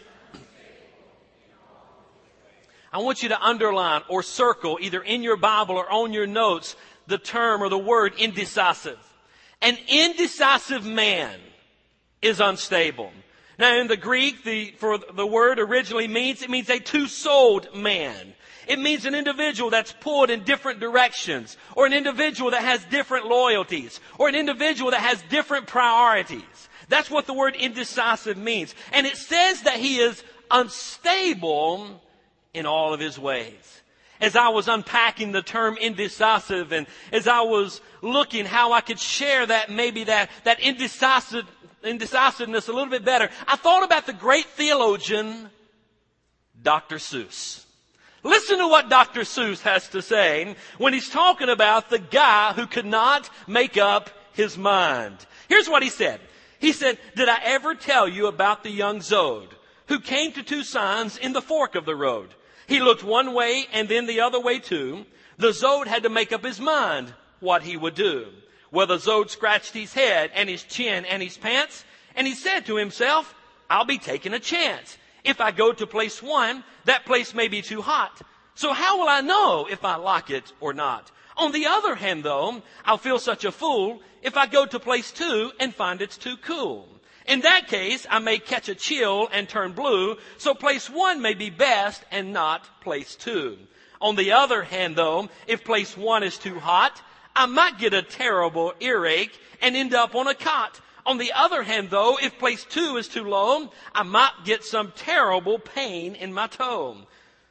I 2.94 3.00
want 3.00 3.22
you 3.22 3.30
to 3.30 3.40
underline 3.40 4.02
or 4.08 4.24
circle 4.24 4.80
either 4.82 5.02
in 5.02 5.22
your 5.22 5.38
Bible 5.38 5.76
or 5.76 5.92
on 5.92 6.14
your 6.14 6.26
notes 6.26 6.78
the 7.08 7.18
term 7.18 7.62
or 7.62 7.68
the 7.68 7.78
word 7.78 8.14
indecisive. 8.18 8.98
An 9.62 9.78
indecisive 9.90 10.86
man 10.86 11.38
is 12.22 12.40
unstable. 12.40 13.12
Now 13.60 13.78
in 13.78 13.88
the 13.88 13.98
Greek, 13.98 14.46
the, 14.46 14.72
for 14.78 14.98
the 14.98 15.28
word 15.28 15.60
originally 15.60 16.08
means, 16.08 16.42
it 16.42 16.50
means 16.50 16.70
a 16.70 16.80
two-souled 16.80 17.76
man. 17.76 18.34
It 18.68 18.80
means 18.80 19.04
an 19.04 19.16
individual 19.16 19.70
that's 19.70 19.92
pulled 19.92 20.30
in 20.30 20.46
different 20.46 20.80
directions, 20.80 21.58
or 21.76 21.86
an 21.86 21.92
individual 21.92 22.52
that 22.52 22.62
has 22.62 22.86
different 22.86 23.26
loyalties, 23.26 24.00
or 24.18 24.30
an 24.30 24.36
individual 24.36 24.92
that 24.92 25.02
has 25.02 25.22
different 25.24 25.68
priorities. 25.68 26.70
That's 26.88 27.10
what 27.10 27.26
the 27.26 27.34
word 27.34 27.56
indecisive 27.56 28.38
means. 28.38 28.74
And 28.94 29.06
it 29.06 29.18
says 29.18 29.64
that 29.64 29.78
he 29.78 29.98
is 30.00 30.24
unstable 30.50 32.02
in 32.54 32.66
all 32.66 32.94
of 32.94 33.02
his 33.02 33.20
ways. 33.20 33.82
As 34.22 34.36
I 34.36 34.50
was 34.50 34.68
unpacking 34.68 35.32
the 35.32 35.42
term 35.42 35.78
indecisive 35.78 36.72
and 36.72 36.88
as 37.12 37.28
I 37.28 37.42
was 37.42 37.82
looking 38.02 38.46
how 38.46 38.74
I 38.74 38.82
could 38.82 39.00
share 39.00 39.46
that 39.46 39.70
maybe 39.70 40.06
that, 40.06 40.30
that 40.44 40.60
indecisive 40.60 41.46
indecisiveness 41.84 42.68
a 42.68 42.74
little 42.74 42.90
bit 42.90 43.06
better, 43.06 43.30
I 43.48 43.56
thought 43.56 43.84
about 43.84 44.06
the 44.06 44.14
great 44.14 44.46
theologian, 44.46 45.50
Dr. 46.62 46.98
Seuss. 46.98 47.66
Listen 48.24 48.58
to 48.58 48.68
what 48.68 48.90
Dr. 48.90 49.22
Seuss 49.22 49.62
has 49.62 49.88
to 49.90 50.02
say 50.02 50.56
when 50.78 50.94
he's 50.94 51.10
talking 51.10 51.50
about 51.50 51.90
the 51.90 52.00
guy 52.00 52.54
who 52.54 52.68
could 52.68 52.86
not 52.86 53.30
make 53.48 53.78
up 53.78 54.10
his 54.34 54.58
mind. 54.58 55.26
Here's 55.48 55.70
what 55.70 55.84
he 55.84 55.90
said. 55.90 56.20
He 56.60 56.74
said, 56.74 56.98
did 57.16 57.30
I 57.30 57.40
ever 57.44 57.76
tell 57.76 58.08
you 58.08 58.28
about 58.28 58.64
the 58.64 58.70
young 58.70 59.00
Zode 59.00 59.52
who 59.88 60.00
came 60.00 60.34
to 60.34 60.44
two 60.44 60.64
signs 60.64 61.18
in 61.18 61.32
the 61.32 61.42
fork 61.42 61.76
of 61.76 61.86
the 61.86 61.96
road? 61.96 62.34
He 62.68 62.82
looked 62.82 63.04
one 63.04 63.34
way 63.34 63.66
and 63.72 63.88
then 63.88 64.06
the 64.06 64.20
other 64.20 64.40
way 64.40 64.60
too. 64.60 65.06
The 65.38 65.50
Zode 65.50 65.88
had 65.88 66.04
to 66.04 66.10
make 66.10 66.34
up 66.34 66.44
his 66.44 66.60
mind 66.60 67.14
what 67.40 67.64
he 67.64 67.78
would 67.78 67.96
do. 67.96 68.28
Well, 68.72 68.88
the 68.88 68.98
Zode 68.98 69.30
scratched 69.30 69.74
his 69.74 69.94
head 69.94 70.32
and 70.34 70.48
his 70.48 70.64
chin 70.64 71.06
and 71.06 71.24
his 71.24 71.38
pants, 71.38 71.84
and 72.16 72.28
he 72.28 72.36
said 72.36 72.66
to 72.66 72.76
himself, 72.76 73.34
I'll 73.70 73.86
be 73.86 73.98
taking 73.98 74.34
a 74.34 74.40
chance. 74.40 74.98
If 75.24 75.42
I 75.42 75.52
go 75.52 75.74
to 75.74 75.88
place 75.88 76.22
one, 76.22 76.64
that 76.86 77.06
place 77.06 77.34
may 77.34 77.48
be 77.48 77.62
too 77.62 77.82
hot. 77.82 78.22
So 78.56 78.74
how 78.74 79.00
will 79.00 79.08
I 79.08 79.22
know 79.22 79.68
if 79.70 79.86
I 79.86 79.96
like 79.96 80.30
it 80.30 80.52
or 80.60 80.74
not? 80.74 81.12
On 81.38 81.52
the 81.52 81.68
other 81.68 81.96
hand, 81.96 82.24
though, 82.24 82.62
I'll 82.84 82.98
feel 82.98 83.20
such 83.20 83.46
a 83.46 83.52
fool 83.52 84.02
if 84.22 84.36
I 84.36 84.46
go 84.46 84.66
to 84.66 84.80
place 84.80 85.12
two 85.12 85.52
and 85.60 85.74
find 85.74 86.02
it's 86.02 86.18
too 86.18 86.38
cool. 86.38 86.88
In 87.26 87.42
that 87.42 87.68
case, 87.68 88.06
I 88.10 88.20
may 88.20 88.40
catch 88.40 88.70
a 88.70 88.76
chill 88.76 89.30
and 89.32 89.48
turn 89.48 89.74
blue, 89.74 90.18
so 90.38 90.54
place 90.54 90.90
one 90.90 91.22
may 91.22 91.36
be 91.36 91.50
best 91.50 92.04
and 92.12 92.34
not 92.34 92.82
place 92.82 93.16
two. 93.16 93.58
On 94.02 94.16
the 94.16 94.32
other 94.32 94.64
hand, 94.64 94.96
though, 94.96 95.30
if 95.48 95.64
place 95.64 95.96
one 95.96 96.24
is 96.24 96.38
too 96.38 96.60
hot, 96.60 97.02
I 97.40 97.46
might 97.46 97.78
get 97.78 97.94
a 97.94 98.02
terrible 98.02 98.74
earache 98.82 99.40
and 99.62 99.74
end 99.74 99.94
up 99.94 100.14
on 100.14 100.28
a 100.28 100.36
cot. 100.36 100.82
On 101.06 101.18
the 101.18 101.32
other 101.32 101.64
hand, 101.64 101.90
though, 101.90 102.18
if 102.22 102.38
place 102.38 102.66
two 102.66 102.98
is 102.98 103.08
too 103.08 103.24
low, 103.24 103.72
I 103.96 104.04
might 104.04 104.44
get 104.44 104.66
some 104.66 104.92
terrible 104.94 105.58
pain 105.58 106.16
in 106.16 106.34
my 106.34 106.48
toe. 106.48 106.98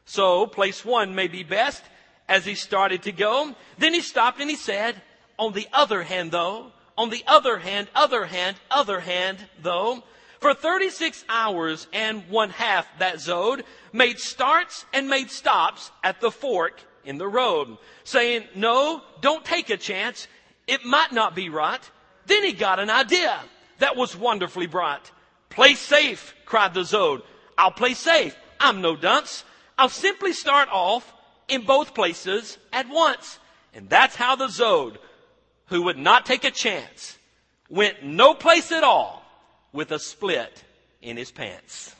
So 0.05 0.47
place 0.47 0.85
one 0.85 1.15
may 1.15 1.27
be 1.27 1.43
best 1.43 1.83
as 2.29 2.45
he 2.45 2.55
started 2.55 3.05
to 3.05 3.13
go. 3.13 3.57
Then 3.79 3.95
he 3.95 4.03
stopped 4.03 4.43
and 4.43 4.51
he 4.51 4.57
said, 4.57 5.01
on 5.39 5.55
the 5.55 5.67
other 5.73 6.03
hand, 6.03 6.33
though, 6.33 6.71
on 6.99 7.09
the 7.09 7.25
other 7.27 7.57
hand, 7.57 7.89
other 7.95 8.27
hand, 8.27 8.59
other 8.71 9.01
hand, 9.01 9.39
though, 9.63 10.03
for 10.39 10.53
36 10.53 11.25
hours 11.31 11.87
and 11.95 12.29
one 12.29 12.51
half 12.51 12.87
that 12.99 13.21
Zode 13.21 13.63
made 13.95 14.19
starts 14.19 14.85
and 14.93 15.09
made 15.09 15.31
stops 15.31 15.91
at 16.05 16.21
the 16.21 16.31
fork 16.31 16.79
in 17.09 17.17
the 17.17 17.27
road, 17.27 17.79
saying, 18.05 18.45
no, 18.55 19.03
don't 19.23 19.43
take 19.43 19.71
a 19.71 19.79
chance. 19.79 20.29
It 20.67 20.85
might 20.85 21.11
not 21.11 21.35
be 21.35 21.49
right. 21.49 21.81
Then 22.27 22.45
he 22.45 22.53
got 22.53 22.79
an 22.79 22.91
idea 22.91 23.41
that 23.79 23.97
was 23.97 24.15
wonderfully 24.15 24.67
bright. 24.67 25.11
Play 25.49 25.75
safe, 25.75 26.35
cried 26.45 26.75
the 26.75 26.83
Zode. 26.83 27.23
I'll 27.57 27.71
play 27.71 27.95
safe. 27.95 28.37
I'm 28.61 28.83
no 28.83 28.95
dunce. 28.95 29.43
I'll 29.79 29.89
simply 29.89 30.35
start 30.35 30.69
off 30.71 31.11
in 31.49 31.63
both 31.63 31.95
places 31.95 32.59
at 32.75 32.89
once. 32.91 33.39
And 33.73 33.89
that's 33.89 34.15
how 34.15 34.37
the 34.37 34.49
Zode, 34.49 34.99
who 35.67 35.85
would 35.85 35.97
not 35.97 36.27
take 36.27 36.45
a 36.45 36.51
chance, 36.51 37.17
went 37.71 38.05
no 38.05 38.35
place 38.35 38.71
at 38.71 38.85
all 38.85 39.25
with 39.73 39.93
a 39.93 39.99
split 39.99 40.63
in 41.01 41.17
his 41.17 41.31
pants. 41.31 41.95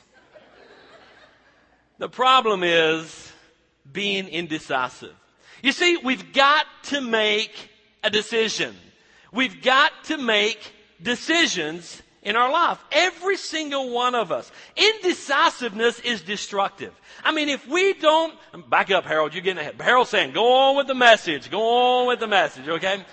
the 1.97 2.09
problem 2.09 2.61
is 2.63 3.28
being 3.91 4.27
indecisive. 4.27 5.15
You 5.61 5.71
see, 5.71 5.97
we've 5.97 6.33
got 6.33 6.65
to 6.83 7.01
make 7.01 7.69
a 8.03 8.09
decision. 8.09 8.75
We've 9.31 9.61
got 9.61 9.91
to 10.05 10.17
make 10.17 10.59
decisions 11.01 12.01
in 12.21 12.35
our 12.35 12.51
life. 12.51 12.83
Every 12.91 13.37
single 13.37 13.91
one 13.91 14.15
of 14.15 14.31
us. 14.31 14.51
Indecisiveness 14.75 15.99
is 16.01 16.21
destructive. 16.21 16.93
I 17.23 17.31
mean, 17.31 17.49
if 17.49 17.67
we 17.67 17.93
don't, 17.93 18.33
back 18.69 18.91
up, 18.91 19.05
Harold, 19.05 19.33
you're 19.33 19.43
getting 19.43 19.59
ahead. 19.59 19.79
Harold's 19.79 20.09
saying, 20.09 20.33
go 20.33 20.51
on 20.51 20.77
with 20.77 20.87
the 20.87 20.95
message, 20.95 21.49
go 21.49 21.61
on 21.61 22.07
with 22.07 22.19
the 22.19 22.27
message, 22.27 22.67
okay? 22.67 23.03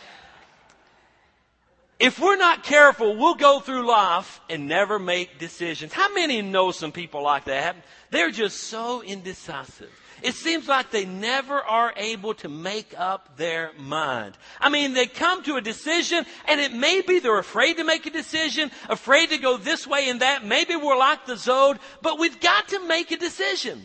If 1.99 2.19
we're 2.21 2.37
not 2.37 2.63
careful, 2.63 3.17
we'll 3.17 3.37
go 3.37 3.61
through 3.61 3.87
life 3.87 4.41
and 4.51 4.69
never 4.69 4.99
make 4.99 5.39
decisions. 5.39 5.93
How 5.93 6.13
many 6.13 6.43
know 6.43 6.71
some 6.71 6.93
people 6.93 7.23
like 7.23 7.47
that? 7.47 7.77
They're 8.11 8.31
just 8.31 8.65
so 8.65 9.03
indecisive. 9.03 9.91
It 10.23 10.35
seems 10.35 10.69
like 10.69 10.91
they 10.91 11.05
never 11.05 11.55
are 11.55 11.93
able 11.97 12.35
to 12.35 12.49
make 12.49 12.95
up 12.97 13.37
their 13.37 13.73
mind. 13.79 14.37
I 14.61 14.69
mean, 14.69 14.95
they 14.95 15.07
come 15.07 15.43
to 15.45 15.57
a 15.57 15.61
decision 15.61 16.25
and 16.47 16.61
it 16.61 16.73
may 16.73 17.03
be 17.03 17.19
they're 17.19 17.39
afraid 17.39 17.77
to 17.77 17.85
make 17.85 18.07
a 18.07 18.11
decision, 18.11 18.71
afraid 18.89 19.31
to 19.31 19.39
go 19.39 19.57
this 19.57 19.87
way 19.87 20.09
and 20.09 20.21
that. 20.21 20.45
Maybe 20.45 20.77
we're 20.77 20.97
like 20.97 21.27
the 21.27 21.35
Zode, 21.35 21.79
but 22.03 22.19
we've 22.19 22.41
got 22.41 22.69
to 22.69 22.87
make 22.87 23.11
a 23.13 23.17
decision. 23.17 23.83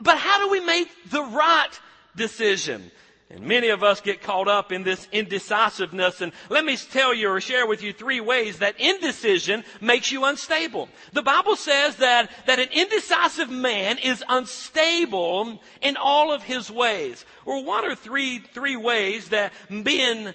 But 0.00 0.18
how 0.18 0.44
do 0.44 0.50
we 0.50 0.60
make 0.60 0.88
the 1.10 1.22
right 1.22 1.80
decision? 2.14 2.90
And 3.32 3.46
many 3.46 3.68
of 3.68 3.84
us 3.84 4.00
get 4.00 4.22
caught 4.22 4.48
up 4.48 4.72
in 4.72 4.82
this 4.82 5.06
indecisiveness. 5.12 6.20
And 6.20 6.32
let 6.48 6.64
me 6.64 6.76
tell 6.76 7.14
you 7.14 7.30
or 7.30 7.40
share 7.40 7.64
with 7.64 7.80
you 7.80 7.92
three 7.92 8.20
ways 8.20 8.58
that 8.58 8.80
indecision 8.80 9.62
makes 9.80 10.10
you 10.10 10.24
unstable. 10.24 10.88
The 11.12 11.22
Bible 11.22 11.54
says 11.54 11.96
that, 11.96 12.28
that 12.46 12.58
an 12.58 12.68
indecisive 12.72 13.48
man 13.48 13.98
is 13.98 14.24
unstable 14.28 15.62
in 15.80 15.96
all 15.96 16.32
of 16.32 16.42
his 16.42 16.72
ways. 16.72 17.24
Or 17.44 17.64
one 17.64 17.84
or 17.84 17.94
three, 17.94 18.38
three 18.38 18.76
ways 18.76 19.28
that 19.28 19.52
being 19.84 20.34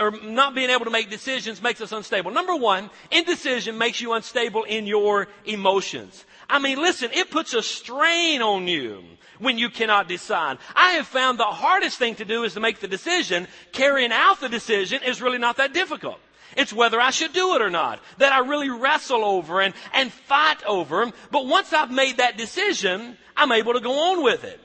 or 0.00 0.10
not 0.22 0.54
being 0.54 0.70
able 0.70 0.86
to 0.86 0.90
make 0.90 1.08
decisions 1.08 1.62
makes 1.62 1.80
us 1.80 1.92
unstable. 1.92 2.30
Number 2.32 2.56
one, 2.56 2.90
indecision 3.10 3.78
makes 3.78 4.00
you 4.00 4.14
unstable 4.14 4.64
in 4.64 4.86
your 4.86 5.28
emotions. 5.44 6.24
I 6.48 6.58
mean, 6.58 6.80
listen, 6.80 7.10
it 7.12 7.30
puts 7.30 7.54
a 7.54 7.62
strain 7.62 8.42
on 8.42 8.68
you 8.68 9.02
when 9.38 9.58
you 9.58 9.70
cannot 9.70 10.08
decide. 10.08 10.58
I 10.74 10.92
have 10.92 11.06
found 11.06 11.38
the 11.38 11.44
hardest 11.44 11.98
thing 11.98 12.14
to 12.16 12.24
do 12.24 12.44
is 12.44 12.54
to 12.54 12.60
make 12.60 12.80
the 12.80 12.88
decision. 12.88 13.48
Carrying 13.72 14.12
out 14.12 14.40
the 14.40 14.48
decision 14.48 15.02
is 15.02 15.22
really 15.22 15.38
not 15.38 15.56
that 15.56 15.72
difficult. 15.72 16.18
It's 16.56 16.72
whether 16.72 17.00
I 17.00 17.10
should 17.10 17.32
do 17.32 17.54
it 17.54 17.62
or 17.62 17.70
not 17.70 18.00
that 18.18 18.32
I 18.32 18.40
really 18.40 18.70
wrestle 18.70 19.24
over 19.24 19.60
and, 19.60 19.74
and 19.94 20.12
fight 20.12 20.62
over. 20.64 21.10
But 21.30 21.46
once 21.46 21.72
I've 21.72 21.90
made 21.90 22.18
that 22.18 22.36
decision, 22.36 23.16
I'm 23.36 23.52
able 23.52 23.72
to 23.74 23.80
go 23.80 24.12
on 24.12 24.22
with 24.22 24.44
it. 24.44 24.60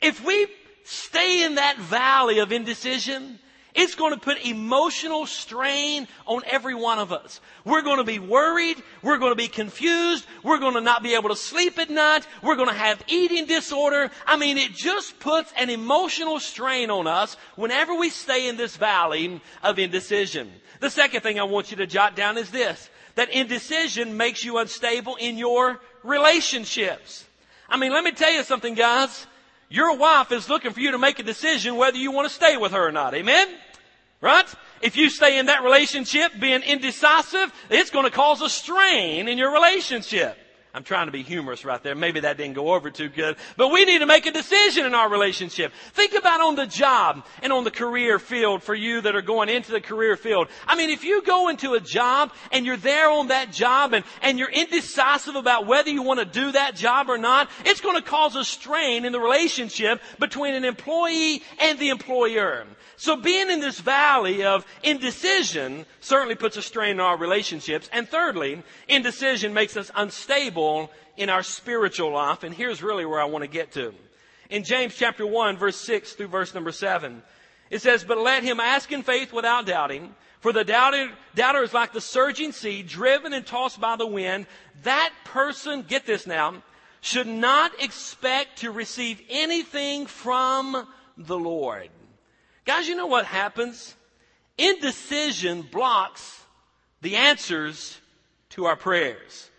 If 0.00 0.24
we 0.24 0.46
stay 0.84 1.44
in 1.44 1.56
that 1.56 1.78
valley 1.78 2.40
of 2.40 2.52
indecision, 2.52 3.38
it's 3.74 3.94
going 3.94 4.12
to 4.12 4.20
put 4.20 4.44
emotional 4.44 5.26
strain 5.26 6.08
on 6.26 6.42
every 6.46 6.74
one 6.74 6.98
of 6.98 7.12
us. 7.12 7.40
We're 7.64 7.82
going 7.82 7.98
to 7.98 8.04
be 8.04 8.18
worried. 8.18 8.82
We're 9.02 9.18
going 9.18 9.32
to 9.32 9.36
be 9.36 9.48
confused. 9.48 10.26
We're 10.42 10.58
going 10.58 10.74
to 10.74 10.80
not 10.80 11.02
be 11.02 11.14
able 11.14 11.28
to 11.28 11.36
sleep 11.36 11.78
at 11.78 11.90
night. 11.90 12.26
We're 12.42 12.56
going 12.56 12.68
to 12.68 12.74
have 12.74 13.02
eating 13.06 13.46
disorder. 13.46 14.10
I 14.26 14.36
mean, 14.36 14.58
it 14.58 14.72
just 14.72 15.20
puts 15.20 15.52
an 15.56 15.70
emotional 15.70 16.40
strain 16.40 16.90
on 16.90 17.06
us 17.06 17.36
whenever 17.56 17.94
we 17.94 18.10
stay 18.10 18.48
in 18.48 18.56
this 18.56 18.76
valley 18.76 19.40
of 19.62 19.78
indecision. 19.78 20.50
The 20.80 20.90
second 20.90 21.20
thing 21.20 21.38
I 21.38 21.44
want 21.44 21.70
you 21.70 21.76
to 21.78 21.86
jot 21.86 22.16
down 22.16 22.38
is 22.38 22.50
this, 22.50 22.88
that 23.14 23.30
indecision 23.30 24.16
makes 24.16 24.44
you 24.44 24.58
unstable 24.58 25.16
in 25.16 25.36
your 25.38 25.80
relationships. 26.02 27.24
I 27.68 27.76
mean, 27.76 27.92
let 27.92 28.02
me 28.02 28.12
tell 28.12 28.32
you 28.32 28.42
something, 28.42 28.74
guys. 28.74 29.26
Your 29.70 29.96
wife 29.96 30.32
is 30.32 30.48
looking 30.48 30.72
for 30.72 30.80
you 30.80 30.90
to 30.90 30.98
make 30.98 31.20
a 31.20 31.22
decision 31.22 31.76
whether 31.76 31.96
you 31.96 32.10
want 32.10 32.28
to 32.28 32.34
stay 32.34 32.56
with 32.56 32.72
her 32.72 32.88
or 32.88 32.92
not. 32.92 33.14
Amen? 33.14 33.48
Right? 34.20 34.52
If 34.82 34.96
you 34.96 35.08
stay 35.08 35.38
in 35.38 35.46
that 35.46 35.62
relationship 35.62 36.32
being 36.38 36.62
indecisive, 36.62 37.52
it's 37.70 37.90
going 37.90 38.04
to 38.04 38.10
cause 38.10 38.42
a 38.42 38.48
strain 38.48 39.28
in 39.28 39.38
your 39.38 39.52
relationship. 39.52 40.36
I'm 40.72 40.84
trying 40.84 41.06
to 41.06 41.12
be 41.12 41.24
humorous 41.24 41.64
right 41.64 41.82
there. 41.82 41.96
Maybe 41.96 42.20
that 42.20 42.36
didn't 42.36 42.54
go 42.54 42.74
over 42.74 42.90
too 42.92 43.08
good. 43.08 43.36
But 43.56 43.72
we 43.72 43.84
need 43.84 43.98
to 43.98 44.06
make 44.06 44.26
a 44.26 44.30
decision 44.30 44.86
in 44.86 44.94
our 44.94 45.10
relationship. 45.10 45.72
Think 45.92 46.14
about 46.14 46.40
on 46.40 46.54
the 46.54 46.66
job 46.66 47.24
and 47.42 47.52
on 47.52 47.64
the 47.64 47.72
career 47.72 48.20
field 48.20 48.62
for 48.62 48.74
you 48.74 49.00
that 49.00 49.16
are 49.16 49.22
going 49.22 49.48
into 49.48 49.72
the 49.72 49.80
career 49.80 50.16
field. 50.16 50.46
I 50.68 50.76
mean, 50.76 50.90
if 50.90 51.02
you 51.02 51.22
go 51.22 51.48
into 51.48 51.74
a 51.74 51.80
job 51.80 52.32
and 52.52 52.64
you're 52.64 52.76
there 52.76 53.10
on 53.10 53.28
that 53.28 53.52
job 53.52 53.94
and, 53.94 54.04
and 54.22 54.38
you're 54.38 54.50
indecisive 54.50 55.34
about 55.34 55.66
whether 55.66 55.90
you 55.90 56.02
want 56.02 56.20
to 56.20 56.26
do 56.26 56.52
that 56.52 56.76
job 56.76 57.10
or 57.10 57.18
not, 57.18 57.50
it's 57.64 57.80
going 57.80 57.96
to 57.96 58.08
cause 58.08 58.36
a 58.36 58.44
strain 58.44 59.04
in 59.04 59.10
the 59.10 59.20
relationship 59.20 60.00
between 60.20 60.54
an 60.54 60.64
employee 60.64 61.42
and 61.58 61.80
the 61.80 61.88
employer. 61.88 62.64
So 62.96 63.16
being 63.16 63.50
in 63.50 63.60
this 63.60 63.80
valley 63.80 64.44
of 64.44 64.66
indecision 64.82 65.86
certainly 66.00 66.34
puts 66.34 66.58
a 66.58 66.62
strain 66.62 67.00
on 67.00 67.06
our 67.06 67.16
relationships. 67.16 67.88
And 67.94 68.06
thirdly, 68.06 68.62
indecision 68.88 69.54
makes 69.54 69.74
us 69.78 69.90
unstable 69.96 70.59
in 71.16 71.28
our 71.28 71.42
spiritual 71.42 72.12
life. 72.12 72.42
And 72.42 72.54
here's 72.54 72.82
really 72.82 73.04
where 73.04 73.20
I 73.20 73.24
want 73.24 73.42
to 73.42 73.50
get 73.50 73.72
to. 73.72 73.94
In 74.48 74.64
James 74.64 74.94
chapter 74.96 75.26
1 75.26 75.56
verse 75.56 75.76
6 75.76 76.14
through 76.14 76.28
verse 76.28 76.54
number 76.54 76.72
7, 76.72 77.22
it 77.70 77.82
says, 77.82 78.04
But 78.04 78.18
let 78.18 78.42
him 78.42 78.60
ask 78.60 78.90
in 78.90 79.02
faith 79.02 79.32
without 79.32 79.66
doubting. 79.66 80.14
For 80.40 80.52
the 80.52 80.64
doubter, 80.64 81.10
doubter 81.34 81.62
is 81.62 81.74
like 81.74 81.92
the 81.92 82.00
surging 82.00 82.52
sea, 82.52 82.82
driven 82.82 83.32
and 83.32 83.46
tossed 83.46 83.80
by 83.80 83.96
the 83.96 84.06
wind. 84.06 84.46
That 84.82 85.12
person, 85.24 85.82
get 85.82 86.06
this 86.06 86.26
now, 86.26 86.62
should 87.00 87.26
not 87.26 87.82
expect 87.82 88.58
to 88.58 88.70
receive 88.70 89.20
anything 89.28 90.06
from 90.06 90.86
the 91.16 91.38
Lord. 91.38 91.90
Guys, 92.64 92.88
you 92.88 92.96
know 92.96 93.06
what 93.06 93.26
happens? 93.26 93.94
Indecision 94.56 95.62
blocks 95.62 96.42
the 97.02 97.16
answers 97.16 98.00
to 98.50 98.66
our 98.66 98.76
prayers. 98.76 99.49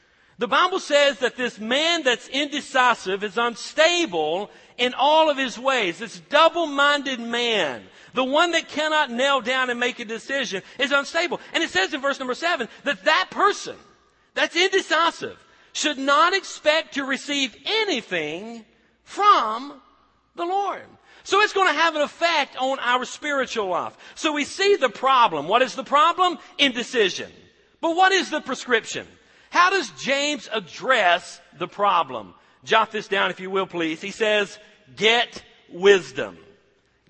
The 0.42 0.48
Bible 0.48 0.80
says 0.80 1.20
that 1.20 1.38
this 1.38 1.60
man 1.60 2.02
that's 2.02 2.28
indecisive 2.28 3.24
is 3.24 3.38
unstable 3.38 4.50
in 4.76 4.96
all 4.96 5.30
of 5.30 5.38
his 5.38 5.60
ways. 5.60 6.00
This 6.00 6.20
double-minded 6.32 7.20
man, 7.20 7.84
the 8.16 8.24
one 8.24 8.54
that 8.54 8.68
cannot 8.68 9.12
nail 9.12 9.42
down 9.42 9.70
and 9.70 9.80
make 9.80 10.00
a 10.00 10.06
decision, 10.06 10.64
is 10.80 10.92
unstable. 10.92 11.40
And 11.54 11.64
it 11.64 11.70
says 11.70 11.94
in 11.94 12.02
verse 12.02 12.18
number 12.18 12.34
seven 12.34 12.70
that 12.86 13.06
that 13.06 13.28
person 13.30 13.76
that's 14.34 14.56
indecisive 14.56 15.38
should 15.74 16.00
not 16.00 16.34
expect 16.34 16.96
to 16.96 17.04
receive 17.04 17.56
anything 17.64 18.66
from 19.04 19.80
the 20.36 20.46
Lord. 20.46 20.82
So 21.24 21.42
it's 21.42 21.54
going 21.54 21.72
to 21.72 21.80
have 21.80 21.96
an 21.96 22.02
effect 22.02 22.58
on 22.58 22.80
our 22.80 23.06
spiritual 23.06 23.68
life. 23.68 23.96
So 24.16 24.34
we 24.34 24.46
see 24.46 24.76
the 24.76 24.90
problem. 24.90 25.48
What 25.48 25.62
is 25.62 25.76
the 25.76 25.84
problem? 25.84 26.40
Indecision. 26.58 27.32
But 27.80 27.96
what 27.96 28.12
is 28.12 28.32
the 28.32 28.42
prescription? 28.42 29.06
How 29.52 29.70
does 29.70 29.92
James 30.02 30.50
address 30.52 31.42
the 31.60 31.68
problem? 31.68 32.34
Jot 32.64 32.92
this 32.92 33.10
down 33.10 33.32
if 33.32 33.42
you 33.42 33.50
will 33.50 33.68
please. 33.68 34.00
He 34.00 34.12
says, 34.12 34.58
get 34.96 35.44
wisdom. 35.70 36.38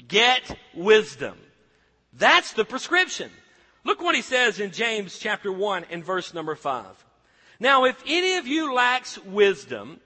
Get 0.07 0.57
wisdom. 0.73 1.37
That's 2.13 2.53
the 2.53 2.65
prescription. 2.65 3.29
Look 3.83 4.01
what 4.01 4.15
he 4.15 4.23
says 4.23 4.59
in 4.59 4.71
James 4.71 5.19
chapter 5.19 5.51
1 5.51 5.85
and 5.91 6.03
verse 6.03 6.33
number 6.33 6.55
5. 6.55 6.85
Now 7.59 7.85
if 7.85 8.01
any 8.07 8.37
of 8.37 8.47
you 8.47 8.73
lacks 8.73 9.19
wisdom, 9.19 9.99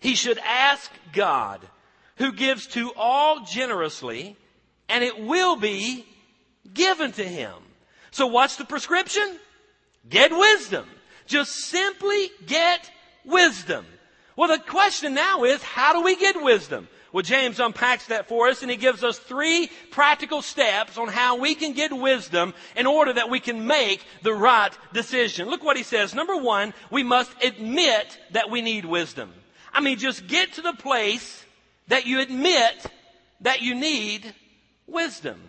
he 0.00 0.14
should 0.14 0.38
ask 0.38 0.90
God 1.14 1.66
who 2.16 2.32
gives 2.32 2.66
to 2.66 2.92
all 2.96 3.46
generously, 3.46 4.36
and 4.90 5.02
it 5.02 5.18
will 5.18 5.56
be 5.56 6.04
given 6.74 7.12
to 7.12 7.24
him. 7.24 7.54
So 8.10 8.26
what's 8.26 8.56
the 8.56 8.66
prescription? 8.66 9.38
Get 10.06 10.36
wisdom. 10.36 10.86
Just 11.28 11.52
simply 11.52 12.30
get 12.46 12.90
wisdom. 13.24 13.86
Well, 14.34 14.48
the 14.48 14.58
question 14.58 15.14
now 15.14 15.44
is, 15.44 15.62
how 15.62 15.92
do 15.92 16.02
we 16.02 16.16
get 16.16 16.42
wisdom? 16.42 16.88
Well, 17.12 17.22
James 17.22 17.58
unpacks 17.58 18.06
that 18.06 18.28
for 18.28 18.48
us 18.48 18.62
and 18.62 18.70
he 18.70 18.76
gives 18.76 19.02
us 19.02 19.18
three 19.18 19.70
practical 19.90 20.42
steps 20.42 20.98
on 20.98 21.08
how 21.08 21.36
we 21.36 21.54
can 21.54 21.72
get 21.72 21.92
wisdom 21.92 22.52
in 22.76 22.86
order 22.86 23.14
that 23.14 23.30
we 23.30 23.40
can 23.40 23.66
make 23.66 24.04
the 24.22 24.34
right 24.34 24.70
decision. 24.92 25.48
Look 25.48 25.64
what 25.64 25.76
he 25.76 25.82
says. 25.82 26.14
Number 26.14 26.36
one, 26.36 26.74
we 26.90 27.02
must 27.02 27.32
admit 27.42 28.18
that 28.32 28.50
we 28.50 28.60
need 28.60 28.84
wisdom. 28.84 29.32
I 29.72 29.80
mean, 29.80 29.98
just 29.98 30.26
get 30.26 30.54
to 30.54 30.62
the 30.62 30.74
place 30.74 31.44
that 31.88 32.06
you 32.06 32.20
admit 32.20 32.86
that 33.40 33.62
you 33.62 33.74
need 33.74 34.34
wisdom. 34.86 35.40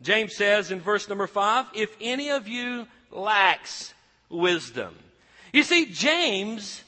James 0.00 0.36
says 0.36 0.70
in 0.70 0.80
verse 0.80 1.08
number 1.08 1.26
five, 1.26 1.66
if 1.74 1.94
any 2.00 2.30
of 2.30 2.46
you 2.46 2.86
lacks 3.10 3.94
wisdom. 4.28 4.94
You 5.54 5.62
see, 5.62 5.86
James 5.86 6.82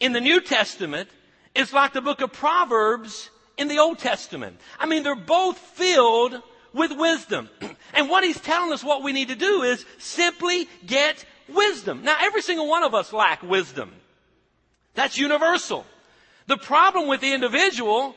in 0.00 0.14
the 0.14 0.20
New 0.20 0.40
Testament 0.40 1.10
is 1.54 1.74
like 1.74 1.92
the 1.92 2.00
book 2.00 2.22
of 2.22 2.32
Proverbs 2.32 3.28
in 3.58 3.68
the 3.68 3.80
Old 3.80 3.98
Testament. 3.98 4.58
I 4.78 4.86
mean, 4.86 5.02
they're 5.02 5.14
both 5.14 5.58
filled 5.58 6.40
with 6.72 6.90
wisdom. 6.92 7.50
And 7.92 8.10
what 8.10 8.24
he's 8.24 8.40
telling 8.40 8.72
us 8.72 8.84
what 8.84 9.02
we 9.02 9.12
need 9.12 9.28
to 9.28 9.36
do 9.36 9.62
is 9.62 9.86
simply 9.98 10.68
get 10.84 11.24
wisdom. 11.48 12.02
Now, 12.02 12.16
every 12.20 12.42
single 12.42 12.68
one 12.68 12.82
of 12.82 12.94
us 12.94 13.10
lack 13.12 13.42
wisdom. 13.42 13.90
That's 14.94 15.16
universal. 15.16 15.86
The 16.46 16.58
problem 16.58 17.08
with 17.08 17.22
the 17.22 17.32
individual 17.32 18.14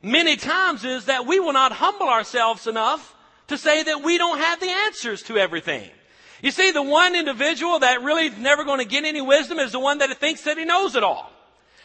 many 0.00 0.36
times 0.36 0.84
is 0.84 1.04
that 1.04 1.26
we 1.26 1.38
will 1.38 1.52
not 1.52 1.70
humble 1.70 2.08
ourselves 2.08 2.66
enough 2.66 3.14
to 3.48 3.58
say 3.58 3.82
that 3.82 4.02
we 4.02 4.18
don't 4.18 4.38
have 4.38 4.58
the 4.58 4.70
answers 4.70 5.22
to 5.24 5.38
everything. 5.38 5.90
You 6.42 6.50
see, 6.50 6.72
the 6.72 6.82
one 6.82 7.14
individual 7.14 7.78
that 7.78 8.02
really 8.02 8.26
is 8.26 8.36
never 8.36 8.64
going 8.64 8.80
to 8.80 8.84
get 8.84 9.04
any 9.04 9.22
wisdom 9.22 9.58
is 9.58 9.72
the 9.72 9.78
one 9.78 9.98
that 9.98 10.14
thinks 10.18 10.42
that 10.42 10.58
he 10.58 10.64
knows 10.64 10.96
it 10.96 11.04
all. 11.04 11.32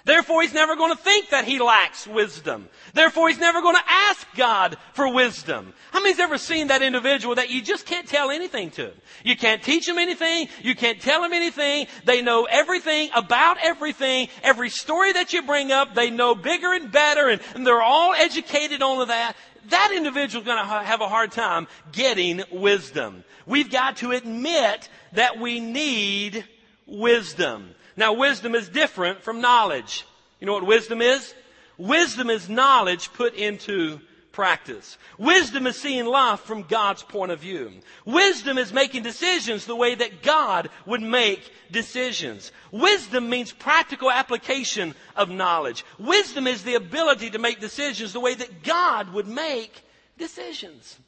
Therefore, 0.07 0.41
he's 0.41 0.53
never 0.53 0.77
going 0.77 0.95
to 0.95 1.03
think 1.03 1.31
that 1.31 1.43
he 1.43 1.59
lacks 1.59 2.07
wisdom. 2.07 2.69
Therefore, 2.93 3.27
he's 3.27 3.39
never 3.39 3.61
going 3.61 3.75
to 3.75 3.83
ask 3.85 4.25
God 4.37 4.77
for 4.93 5.13
wisdom. 5.13 5.73
How 5.91 5.99
many's 5.99 6.19
ever 6.19 6.37
seen 6.37 6.67
that 6.67 6.81
individual 6.81 7.35
that 7.35 7.49
you 7.49 7.61
just 7.61 7.85
can't 7.85 8.07
tell 8.07 8.31
anything 8.31 8.71
to? 8.71 8.93
You 9.25 9.35
can't 9.35 9.61
teach 9.61 9.85
them 9.85 9.97
anything. 9.97 10.47
You 10.63 10.75
can't 10.75 11.01
tell 11.01 11.21
them 11.21 11.33
anything. 11.33 11.87
They 12.05 12.21
know 12.21 12.47
everything 12.49 13.09
about 13.13 13.57
everything. 13.61 14.29
Every 14.43 14.69
story 14.69 15.11
that 15.11 15.33
you 15.33 15.41
bring 15.43 15.73
up, 15.73 15.93
they 15.93 16.09
know 16.09 16.35
bigger 16.35 16.71
and 16.71 16.89
better, 16.89 17.27
and, 17.27 17.41
and 17.53 17.67
they're 17.67 17.81
all 17.81 18.13
educated 18.13 18.81
on 18.81 19.05
that 19.09 19.35
that 19.69 19.93
individual 19.95 20.41
is 20.41 20.45
going 20.45 20.57
to 20.57 20.65
have 20.65 21.01
a 21.01 21.07
hard 21.07 21.31
time 21.31 21.67
getting 21.91 22.43
wisdom. 22.51 23.23
We've 23.45 23.69
got 23.69 23.97
to 23.97 24.11
admit 24.11 24.89
that 25.13 25.39
we 25.39 25.59
need 25.59 26.45
wisdom. 26.85 27.69
Now, 27.95 28.13
wisdom 28.13 28.55
is 28.55 28.69
different 28.69 29.21
from 29.23 29.41
knowledge. 29.41 30.05
You 30.39 30.47
know 30.47 30.53
what 30.53 30.65
wisdom 30.65 31.01
is? 31.01 31.33
Wisdom 31.77 32.29
is 32.29 32.49
knowledge 32.49 33.11
put 33.13 33.33
into 33.33 33.99
practice. 34.37 34.99
Wisdom 35.17 35.65
is 35.65 35.81
seeing 35.81 36.05
life 36.05 36.41
from 36.41 36.61
God's 36.61 37.01
point 37.01 37.31
of 37.31 37.39
view. 37.39 37.71
Wisdom 38.05 38.59
is 38.59 38.71
making 38.71 39.01
decisions 39.01 39.65
the 39.65 39.75
way 39.75 39.95
that 39.95 40.21
God 40.21 40.69
would 40.85 41.01
make 41.01 41.51
decisions. 41.71 42.51
Wisdom 42.71 43.31
means 43.31 43.51
practical 43.51 44.11
application 44.11 44.93
of 45.15 45.31
knowledge. 45.31 45.83
Wisdom 45.97 46.45
is 46.45 46.61
the 46.61 46.75
ability 46.75 47.31
to 47.31 47.39
make 47.39 47.59
decisions 47.59 48.13
the 48.13 48.19
way 48.19 48.35
that 48.35 48.61
God 48.61 49.11
would 49.11 49.27
make 49.27 49.81
decisions. 50.19 50.99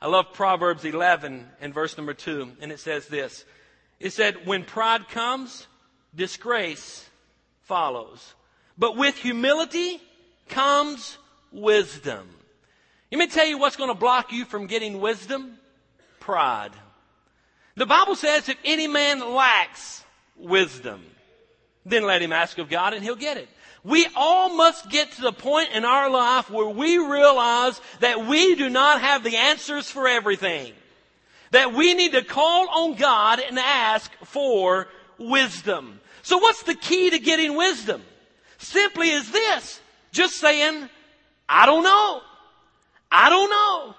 I 0.00 0.08
love 0.08 0.32
Proverbs 0.32 0.84
11 0.84 1.46
and 1.60 1.72
verse 1.72 1.96
number 1.96 2.14
2, 2.14 2.50
and 2.60 2.72
it 2.72 2.80
says 2.80 3.06
this. 3.06 3.44
It 4.00 4.10
said, 4.12 4.44
when 4.44 4.64
pride 4.64 5.08
comes, 5.08 5.68
disgrace 6.16 7.08
follows. 7.60 8.34
But 8.76 8.96
with 8.96 9.16
humility 9.16 10.00
comes 10.48 11.16
wisdom. 11.52 12.28
Let 13.12 13.18
me 13.18 13.26
tell 13.26 13.44
you 13.44 13.58
what's 13.58 13.76
going 13.76 13.90
to 13.90 13.94
block 13.94 14.32
you 14.32 14.46
from 14.46 14.66
getting 14.66 14.98
wisdom? 14.98 15.58
Pride. 16.18 16.70
The 17.76 17.84
Bible 17.84 18.16
says 18.16 18.48
if 18.48 18.56
any 18.64 18.88
man 18.88 19.34
lacks 19.34 20.02
wisdom, 20.38 21.04
then 21.84 22.04
let 22.04 22.22
him 22.22 22.32
ask 22.32 22.56
of 22.56 22.70
God 22.70 22.94
and 22.94 23.04
he'll 23.04 23.14
get 23.14 23.36
it. 23.36 23.50
We 23.84 24.06
all 24.16 24.56
must 24.56 24.88
get 24.88 25.12
to 25.12 25.20
the 25.20 25.32
point 25.32 25.72
in 25.74 25.84
our 25.84 26.08
life 26.08 26.48
where 26.48 26.70
we 26.70 26.96
realize 26.96 27.78
that 28.00 28.26
we 28.26 28.54
do 28.54 28.70
not 28.70 29.02
have 29.02 29.22
the 29.22 29.36
answers 29.36 29.90
for 29.90 30.08
everything. 30.08 30.72
That 31.50 31.74
we 31.74 31.92
need 31.92 32.12
to 32.12 32.24
call 32.24 32.66
on 32.70 32.94
God 32.94 33.40
and 33.40 33.58
ask 33.58 34.10
for 34.24 34.88
wisdom. 35.18 36.00
So 36.22 36.38
what's 36.38 36.62
the 36.62 36.76
key 36.76 37.10
to 37.10 37.18
getting 37.18 37.56
wisdom? 37.56 38.00
Simply 38.56 39.10
is 39.10 39.30
this. 39.30 39.80
Just 40.12 40.36
saying, 40.36 40.88
I 41.46 41.66
don't 41.66 41.82
know. 41.82 42.22
I 43.12 43.28
don't 43.28 43.50
know. 43.50 43.94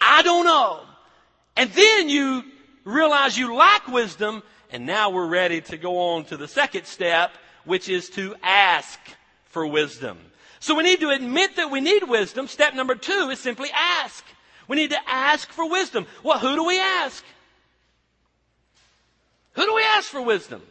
I 0.00 0.22
don't 0.22 0.44
know. 0.44 0.80
And 1.56 1.70
then 1.72 2.08
you 2.08 2.44
realize 2.84 3.36
you 3.36 3.54
lack 3.54 3.88
wisdom 3.88 4.42
and 4.70 4.86
now 4.86 5.10
we're 5.10 5.26
ready 5.26 5.60
to 5.62 5.76
go 5.76 6.14
on 6.14 6.24
to 6.26 6.36
the 6.36 6.46
second 6.46 6.86
step, 6.86 7.32
which 7.64 7.88
is 7.88 8.08
to 8.10 8.36
ask 8.42 8.98
for 9.46 9.66
wisdom. 9.66 10.18
So 10.60 10.74
we 10.74 10.84
need 10.84 11.00
to 11.00 11.10
admit 11.10 11.56
that 11.56 11.70
we 11.70 11.80
need 11.80 12.08
wisdom. 12.08 12.46
Step 12.46 12.74
number 12.74 12.94
two 12.94 13.30
is 13.30 13.40
simply 13.40 13.68
ask. 13.74 14.24
We 14.68 14.76
need 14.76 14.90
to 14.90 15.08
ask 15.08 15.50
for 15.50 15.68
wisdom. 15.68 16.06
Well, 16.22 16.38
who 16.38 16.54
do 16.54 16.64
we 16.64 16.80
ask? 16.80 17.24
Who 19.54 19.64
do 19.64 19.74
we 19.74 19.82
ask 19.82 20.08
for 20.08 20.22
wisdom? 20.22 20.62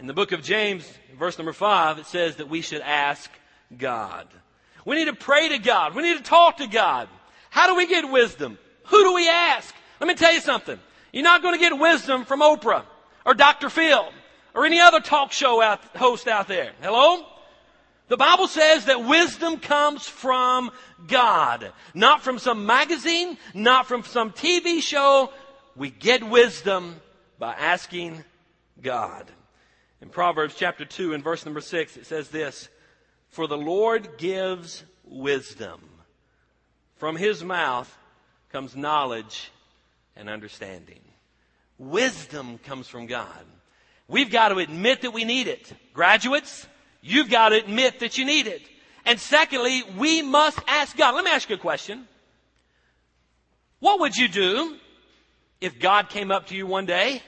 In 0.00 0.06
the 0.06 0.12
book 0.12 0.32
of 0.32 0.42
James, 0.42 0.90
verse 1.18 1.38
number 1.38 1.52
five, 1.52 1.98
it 1.98 2.06
says 2.06 2.36
that 2.36 2.50
we 2.50 2.60
should 2.60 2.82
ask 2.82 3.30
God. 3.76 4.26
We 4.86 4.96
need 4.96 5.06
to 5.06 5.14
pray 5.14 5.50
to 5.50 5.58
God. 5.58 5.94
We 5.94 6.02
need 6.02 6.16
to 6.16 6.22
talk 6.22 6.58
to 6.58 6.66
God. 6.66 7.08
How 7.50 7.66
do 7.66 7.74
we 7.74 7.86
get 7.86 8.10
wisdom? 8.10 8.56
Who 8.86 9.02
do 9.02 9.14
we 9.14 9.28
ask? 9.28 9.74
Let 10.00 10.06
me 10.06 10.14
tell 10.14 10.32
you 10.32 10.40
something. 10.40 10.78
You're 11.12 11.24
not 11.24 11.42
going 11.42 11.54
to 11.54 11.60
get 11.60 11.78
wisdom 11.78 12.24
from 12.24 12.40
Oprah 12.40 12.84
or 13.24 13.34
Dr. 13.34 13.68
Phil 13.68 14.08
or 14.54 14.64
any 14.64 14.80
other 14.80 15.00
talk 15.00 15.32
show 15.32 15.60
out, 15.60 15.80
host 15.96 16.28
out 16.28 16.48
there. 16.48 16.72
Hello? 16.80 17.26
The 18.08 18.16
Bible 18.16 18.46
says 18.46 18.84
that 18.84 19.04
wisdom 19.04 19.58
comes 19.58 20.06
from 20.06 20.70
God, 21.08 21.72
not 21.92 22.22
from 22.22 22.38
some 22.38 22.64
magazine, 22.64 23.36
not 23.52 23.86
from 23.86 24.04
some 24.04 24.30
TV 24.30 24.80
show. 24.80 25.32
We 25.74 25.90
get 25.90 26.22
wisdom 26.22 27.00
by 27.40 27.54
asking 27.54 28.22
God. 28.80 29.28
In 30.00 30.10
Proverbs 30.10 30.54
chapter 30.56 30.84
2 30.84 31.14
and 31.14 31.24
verse 31.24 31.44
number 31.44 31.60
6, 31.60 31.96
it 31.96 32.06
says 32.06 32.28
this, 32.28 32.68
For 33.36 33.46
the 33.46 33.58
Lord 33.58 34.16
gives 34.16 34.82
wisdom. 35.04 35.82
From 36.96 37.16
his 37.16 37.44
mouth 37.44 37.94
comes 38.50 38.74
knowledge 38.74 39.52
and 40.16 40.30
understanding. 40.30 41.00
Wisdom 41.76 42.56
comes 42.56 42.88
from 42.88 43.04
God. 43.04 43.44
We've 44.08 44.30
got 44.30 44.48
to 44.48 44.56
admit 44.56 45.02
that 45.02 45.10
we 45.10 45.24
need 45.24 45.48
it. 45.48 45.70
Graduates, 45.92 46.66
you've 47.02 47.28
got 47.28 47.50
to 47.50 47.58
admit 47.58 48.00
that 48.00 48.16
you 48.16 48.24
need 48.24 48.46
it. 48.46 48.62
And 49.04 49.20
secondly, 49.20 49.82
we 49.98 50.22
must 50.22 50.58
ask 50.66 50.96
God. 50.96 51.14
Let 51.14 51.26
me 51.26 51.30
ask 51.30 51.46
you 51.50 51.56
a 51.56 51.58
question. 51.58 52.08
What 53.80 54.00
would 54.00 54.16
you 54.16 54.28
do 54.28 54.78
if 55.60 55.78
God 55.78 56.08
came 56.08 56.30
up 56.30 56.46
to 56.46 56.56
you 56.56 56.66
one 56.66 56.86
day 56.86 57.22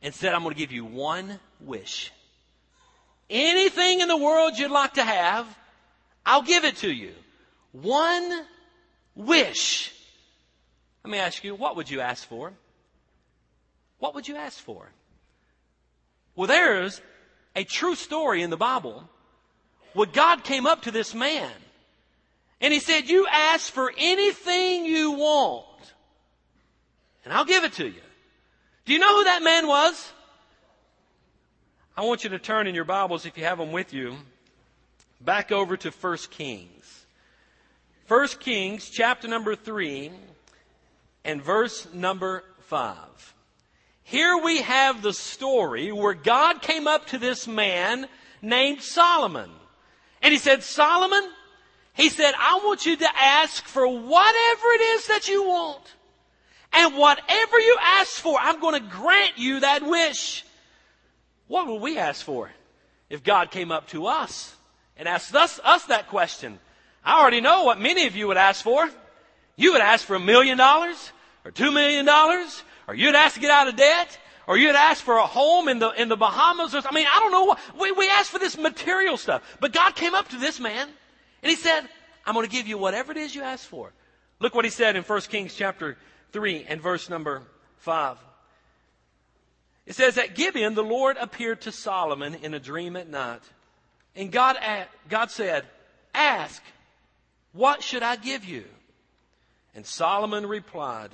and 0.00 0.14
said, 0.14 0.32
I'm 0.32 0.42
going 0.42 0.54
to 0.54 0.58
give 0.58 0.72
you 0.72 0.86
one 0.86 1.38
wish. 1.60 2.12
Anything 3.30 4.00
in 4.00 4.08
the 4.08 4.16
world 4.16 4.58
you'd 4.58 4.70
like 4.70 4.94
to 4.94 5.04
have, 5.04 5.46
I'll 6.26 6.42
give 6.42 6.64
it 6.64 6.76
to 6.76 6.90
you. 6.90 7.12
One 7.72 8.44
wish. 9.14 9.92
Let 11.04 11.10
me 11.10 11.18
ask 11.18 11.42
you, 11.44 11.54
what 11.54 11.76
would 11.76 11.90
you 11.90 12.00
ask 12.00 12.26
for? 12.26 12.52
What 13.98 14.14
would 14.14 14.28
you 14.28 14.36
ask 14.36 14.58
for? 14.58 14.90
Well, 16.36 16.48
there's 16.48 17.00
a 17.56 17.64
true 17.64 17.94
story 17.94 18.42
in 18.42 18.50
the 18.50 18.56
Bible 18.56 19.08
where 19.92 20.06
God 20.06 20.44
came 20.44 20.66
up 20.66 20.82
to 20.82 20.90
this 20.90 21.14
man 21.14 21.50
and 22.60 22.72
he 22.72 22.80
said, 22.80 23.08
you 23.08 23.26
ask 23.30 23.72
for 23.72 23.92
anything 23.96 24.84
you 24.84 25.12
want 25.12 25.64
and 27.24 27.32
I'll 27.32 27.44
give 27.44 27.64
it 27.64 27.74
to 27.74 27.86
you. 27.86 28.02
Do 28.84 28.92
you 28.92 28.98
know 28.98 29.18
who 29.18 29.24
that 29.24 29.42
man 29.42 29.66
was? 29.66 30.12
I 31.96 32.02
want 32.02 32.24
you 32.24 32.30
to 32.30 32.40
turn 32.40 32.66
in 32.66 32.74
your 32.74 32.82
Bibles, 32.82 33.24
if 33.24 33.38
you 33.38 33.44
have 33.44 33.58
them 33.58 33.70
with 33.70 33.94
you, 33.94 34.16
back 35.20 35.52
over 35.52 35.76
to 35.76 35.90
1 35.92 36.16
Kings. 36.32 37.06
1 38.08 38.28
Kings, 38.40 38.90
chapter 38.90 39.28
number 39.28 39.54
3, 39.54 40.10
and 41.24 41.40
verse 41.40 41.86
number 41.94 42.42
5. 42.62 42.96
Here 44.02 44.36
we 44.36 44.62
have 44.62 45.02
the 45.02 45.12
story 45.12 45.92
where 45.92 46.14
God 46.14 46.62
came 46.62 46.88
up 46.88 47.06
to 47.06 47.18
this 47.18 47.46
man 47.46 48.08
named 48.42 48.82
Solomon. 48.82 49.50
And 50.20 50.32
he 50.32 50.38
said, 50.38 50.64
Solomon, 50.64 51.22
he 51.92 52.08
said, 52.08 52.34
I 52.36 52.60
want 52.64 52.86
you 52.86 52.96
to 52.96 53.08
ask 53.16 53.64
for 53.66 53.86
whatever 53.86 54.66
it 54.72 54.80
is 54.80 55.06
that 55.06 55.28
you 55.28 55.44
want. 55.44 55.94
And 56.72 56.96
whatever 56.96 57.60
you 57.60 57.76
ask 57.80 58.14
for, 58.14 58.36
I'm 58.40 58.60
going 58.60 58.82
to 58.82 58.90
grant 58.90 59.38
you 59.38 59.60
that 59.60 59.86
wish. 59.86 60.44
What 61.46 61.66
would 61.66 61.80
we 61.80 61.98
ask 61.98 62.24
for 62.24 62.50
if 63.10 63.22
God 63.22 63.50
came 63.50 63.70
up 63.70 63.88
to 63.88 64.06
us 64.06 64.54
and 64.96 65.08
asked 65.08 65.34
us, 65.34 65.60
us 65.62 65.84
that 65.86 66.08
question? 66.08 66.58
I 67.04 67.20
already 67.20 67.40
know 67.40 67.64
what 67.64 67.78
many 67.78 68.06
of 68.06 68.16
you 68.16 68.28
would 68.28 68.36
ask 68.36 68.62
for. 68.62 68.88
You 69.56 69.72
would 69.72 69.82
ask 69.82 70.04
for 70.06 70.16
a 70.16 70.20
million 70.20 70.56
dollars 70.56 71.12
or 71.44 71.50
two 71.50 71.70
million 71.70 72.06
dollars 72.06 72.62
or 72.88 72.94
you'd 72.94 73.14
ask 73.14 73.34
to 73.34 73.40
get 73.40 73.50
out 73.50 73.68
of 73.68 73.76
debt 73.76 74.18
or 74.46 74.56
you'd 74.56 74.74
ask 74.74 75.02
for 75.02 75.18
a 75.18 75.26
home 75.26 75.68
in 75.68 75.78
the, 75.78 75.90
in 75.90 76.08
the 76.08 76.16
Bahamas 76.16 76.74
or 76.74 76.82
I 76.84 76.92
mean, 76.92 77.06
I 77.12 77.20
don't 77.20 77.32
know 77.32 77.44
what, 77.44 77.58
we, 77.78 77.92
we 77.92 78.08
asked 78.08 78.30
for 78.30 78.38
this 78.38 78.56
material 78.56 79.16
stuff. 79.16 79.42
But 79.60 79.72
God 79.72 79.94
came 79.94 80.14
up 80.14 80.28
to 80.30 80.36
this 80.36 80.58
man 80.58 80.88
and 81.42 81.50
he 81.50 81.56
said, 81.56 81.82
I'm 82.26 82.34
going 82.34 82.46
to 82.46 82.52
give 82.52 82.66
you 82.66 82.78
whatever 82.78 83.12
it 83.12 83.18
is 83.18 83.34
you 83.34 83.42
ask 83.42 83.66
for. 83.66 83.92
Look 84.40 84.54
what 84.54 84.64
he 84.64 84.70
said 84.70 84.96
in 84.96 85.02
1 85.02 85.20
Kings 85.22 85.54
chapter 85.54 85.96
3 86.32 86.66
and 86.68 86.80
verse 86.80 87.08
number 87.08 87.42
5. 87.78 88.16
It 89.86 89.94
says, 89.94 90.16
At 90.16 90.34
Gibeon, 90.34 90.74
the 90.74 90.82
Lord 90.82 91.16
appeared 91.18 91.62
to 91.62 91.72
Solomon 91.72 92.34
in 92.36 92.54
a 92.54 92.60
dream 92.60 92.96
at 92.96 93.08
night. 93.08 93.42
And 94.16 94.30
God, 94.30 94.56
God 95.08 95.30
said, 95.30 95.64
Ask, 96.14 96.62
what 97.52 97.82
should 97.82 98.02
I 98.02 98.16
give 98.16 98.44
you? 98.44 98.64
And 99.74 99.84
Solomon 99.84 100.46
replied, 100.46 101.10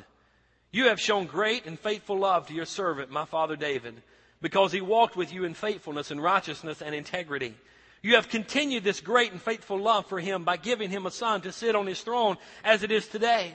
You 0.71 0.87
have 0.87 1.01
shown 1.01 1.27
great 1.27 1.67
and 1.67 1.79
faithful 1.79 2.19
love 2.19 2.47
to 2.47 2.55
your 2.55 2.67
servant, 2.67 3.11
my 3.11 3.25
father 3.25 3.57
David, 3.57 4.03
because 4.41 4.73
he 4.73 4.81
walked 4.81 5.17
with 5.17 5.33
you 5.33 5.45
in 5.45 5.55
faithfulness 5.55 6.11
and 6.11 6.23
righteousness 6.23 6.83
and 6.83 6.95
integrity. 6.95 7.55
You 8.03 8.15
have 8.15 8.29
continued 8.29 8.85
this 8.85 9.01
great 9.01 9.33
and 9.33 9.41
faithful 9.41 9.79
love 9.79 10.07
for 10.07 10.19
him 10.19 10.45
by 10.45 10.57
giving 10.57 10.91
him 10.91 11.05
a 11.05 11.11
son 11.11 11.43
to 11.43 11.53
sit 11.53 11.75
on 11.75 11.87
his 11.87 12.01
throne 12.01 12.39
as 12.65 12.83
it 12.83 12.91
is 12.91 13.07
today. 13.07 13.55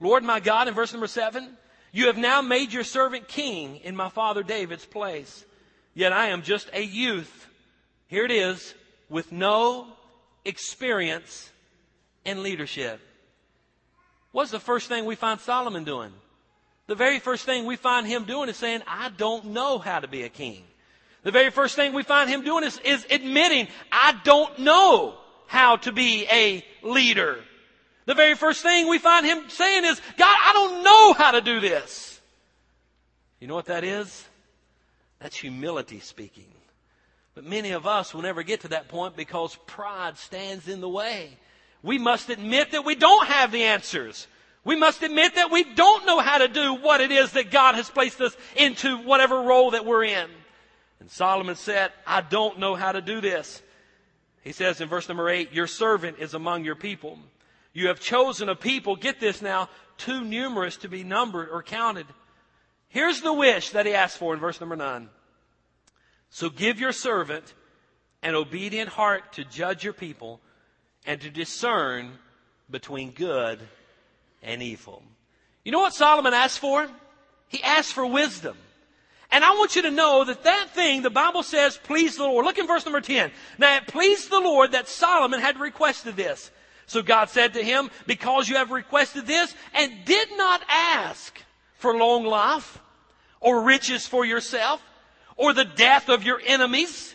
Lord 0.00 0.24
my 0.24 0.40
God, 0.40 0.66
in 0.66 0.74
verse 0.74 0.92
number 0.92 1.06
seven, 1.06 1.56
you 1.92 2.06
have 2.06 2.16
now 2.16 2.40
made 2.42 2.72
your 2.72 2.84
servant 2.84 3.28
king 3.28 3.76
in 3.76 3.96
my 3.96 4.08
father 4.08 4.42
David's 4.42 4.86
place. 4.86 5.44
Yet 5.94 6.12
I 6.12 6.28
am 6.28 6.42
just 6.42 6.70
a 6.72 6.82
youth. 6.82 7.48
Here 8.06 8.24
it 8.24 8.30
is, 8.30 8.74
with 9.08 9.32
no 9.32 9.86
experience 10.44 11.50
in 12.24 12.42
leadership. 12.42 13.00
What's 14.32 14.50
the 14.50 14.60
first 14.60 14.88
thing 14.88 15.04
we 15.04 15.16
find 15.16 15.40
Solomon 15.40 15.84
doing? 15.84 16.12
The 16.86 16.94
very 16.94 17.18
first 17.18 17.44
thing 17.44 17.66
we 17.66 17.76
find 17.76 18.06
him 18.06 18.24
doing 18.24 18.48
is 18.48 18.56
saying, 18.56 18.82
I 18.86 19.10
don't 19.10 19.46
know 19.46 19.78
how 19.78 20.00
to 20.00 20.08
be 20.08 20.22
a 20.22 20.28
king. 20.28 20.64
The 21.22 21.30
very 21.30 21.50
first 21.50 21.76
thing 21.76 21.92
we 21.92 22.02
find 22.02 22.30
him 22.30 22.42
doing 22.42 22.64
is, 22.64 22.78
is 22.84 23.06
admitting, 23.10 23.68
I 23.92 24.18
don't 24.24 24.58
know 24.60 25.14
how 25.46 25.76
to 25.78 25.92
be 25.92 26.26
a 26.30 26.64
leader. 26.82 27.40
The 28.10 28.16
very 28.16 28.34
first 28.34 28.64
thing 28.64 28.88
we 28.88 28.98
find 28.98 29.24
him 29.24 29.48
saying 29.50 29.84
is, 29.84 30.02
God, 30.18 30.36
I 30.42 30.52
don't 30.52 30.82
know 30.82 31.12
how 31.12 31.30
to 31.30 31.40
do 31.40 31.60
this. 31.60 32.20
You 33.38 33.46
know 33.46 33.54
what 33.54 33.66
that 33.66 33.84
is? 33.84 34.24
That's 35.20 35.36
humility 35.36 36.00
speaking. 36.00 36.52
But 37.36 37.44
many 37.44 37.70
of 37.70 37.86
us 37.86 38.12
will 38.12 38.22
never 38.22 38.42
get 38.42 38.62
to 38.62 38.68
that 38.70 38.88
point 38.88 39.16
because 39.16 39.56
pride 39.68 40.18
stands 40.18 40.66
in 40.66 40.80
the 40.80 40.88
way. 40.88 41.38
We 41.84 41.98
must 41.98 42.30
admit 42.30 42.72
that 42.72 42.84
we 42.84 42.96
don't 42.96 43.28
have 43.28 43.52
the 43.52 43.62
answers. 43.62 44.26
We 44.64 44.74
must 44.74 45.04
admit 45.04 45.36
that 45.36 45.52
we 45.52 45.62
don't 45.62 46.04
know 46.04 46.18
how 46.18 46.38
to 46.38 46.48
do 46.48 46.74
what 46.74 47.00
it 47.00 47.12
is 47.12 47.30
that 47.34 47.52
God 47.52 47.76
has 47.76 47.88
placed 47.88 48.20
us 48.20 48.36
into 48.56 48.96
whatever 49.04 49.40
role 49.40 49.70
that 49.70 49.86
we're 49.86 50.02
in. 50.02 50.28
And 50.98 51.08
Solomon 51.08 51.54
said, 51.54 51.92
I 52.04 52.22
don't 52.22 52.58
know 52.58 52.74
how 52.74 52.90
to 52.90 53.02
do 53.02 53.20
this. 53.20 53.62
He 54.42 54.50
says 54.50 54.80
in 54.80 54.88
verse 54.88 55.06
number 55.06 55.28
eight, 55.28 55.52
your 55.52 55.68
servant 55.68 56.18
is 56.18 56.34
among 56.34 56.64
your 56.64 56.74
people. 56.74 57.16
You 57.72 57.88
have 57.88 58.00
chosen 58.00 58.48
a 58.48 58.56
people, 58.56 58.96
get 58.96 59.20
this 59.20 59.40
now, 59.42 59.68
too 59.96 60.24
numerous 60.24 60.76
to 60.78 60.88
be 60.88 61.04
numbered 61.04 61.48
or 61.50 61.62
counted. 61.62 62.06
Here's 62.88 63.20
the 63.20 63.32
wish 63.32 63.70
that 63.70 63.86
he 63.86 63.94
asked 63.94 64.18
for 64.18 64.34
in 64.34 64.40
verse 64.40 64.60
number 64.60 64.76
nine. 64.76 65.08
So 66.30 66.50
give 66.50 66.80
your 66.80 66.92
servant 66.92 67.54
an 68.22 68.34
obedient 68.34 68.88
heart 68.88 69.34
to 69.34 69.44
judge 69.44 69.84
your 69.84 69.92
people 69.92 70.40
and 71.06 71.20
to 71.20 71.30
discern 71.30 72.18
between 72.70 73.12
good 73.12 73.60
and 74.42 74.62
evil. 74.62 75.02
You 75.64 75.72
know 75.72 75.80
what 75.80 75.94
Solomon 75.94 76.34
asked 76.34 76.58
for? 76.58 76.88
He 77.48 77.62
asked 77.62 77.92
for 77.92 78.06
wisdom. 78.06 78.56
And 79.32 79.44
I 79.44 79.50
want 79.50 79.76
you 79.76 79.82
to 79.82 79.90
know 79.90 80.24
that 80.24 80.42
that 80.42 80.70
thing, 80.70 81.02
the 81.02 81.10
Bible 81.10 81.42
says, 81.42 81.76
please 81.76 82.16
the 82.16 82.24
Lord. 82.24 82.44
Look 82.44 82.58
in 82.58 82.66
verse 82.66 82.84
number 82.84 83.00
10. 83.00 83.30
Now 83.58 83.76
it 83.76 83.86
pleased 83.86 84.30
the 84.30 84.40
Lord 84.40 84.72
that 84.72 84.88
Solomon 84.88 85.40
had 85.40 85.60
requested 85.60 86.16
this. 86.16 86.50
So 86.90 87.02
God 87.02 87.30
said 87.30 87.54
to 87.54 87.62
him, 87.62 87.88
because 88.08 88.48
you 88.48 88.56
have 88.56 88.72
requested 88.72 89.24
this 89.24 89.54
and 89.74 89.92
did 90.04 90.28
not 90.36 90.60
ask 90.68 91.40
for 91.76 91.96
long 91.96 92.24
life 92.24 92.80
or 93.38 93.62
riches 93.62 94.08
for 94.08 94.24
yourself 94.24 94.82
or 95.36 95.52
the 95.52 95.64
death 95.64 96.08
of 96.08 96.24
your 96.24 96.40
enemies, 96.44 97.14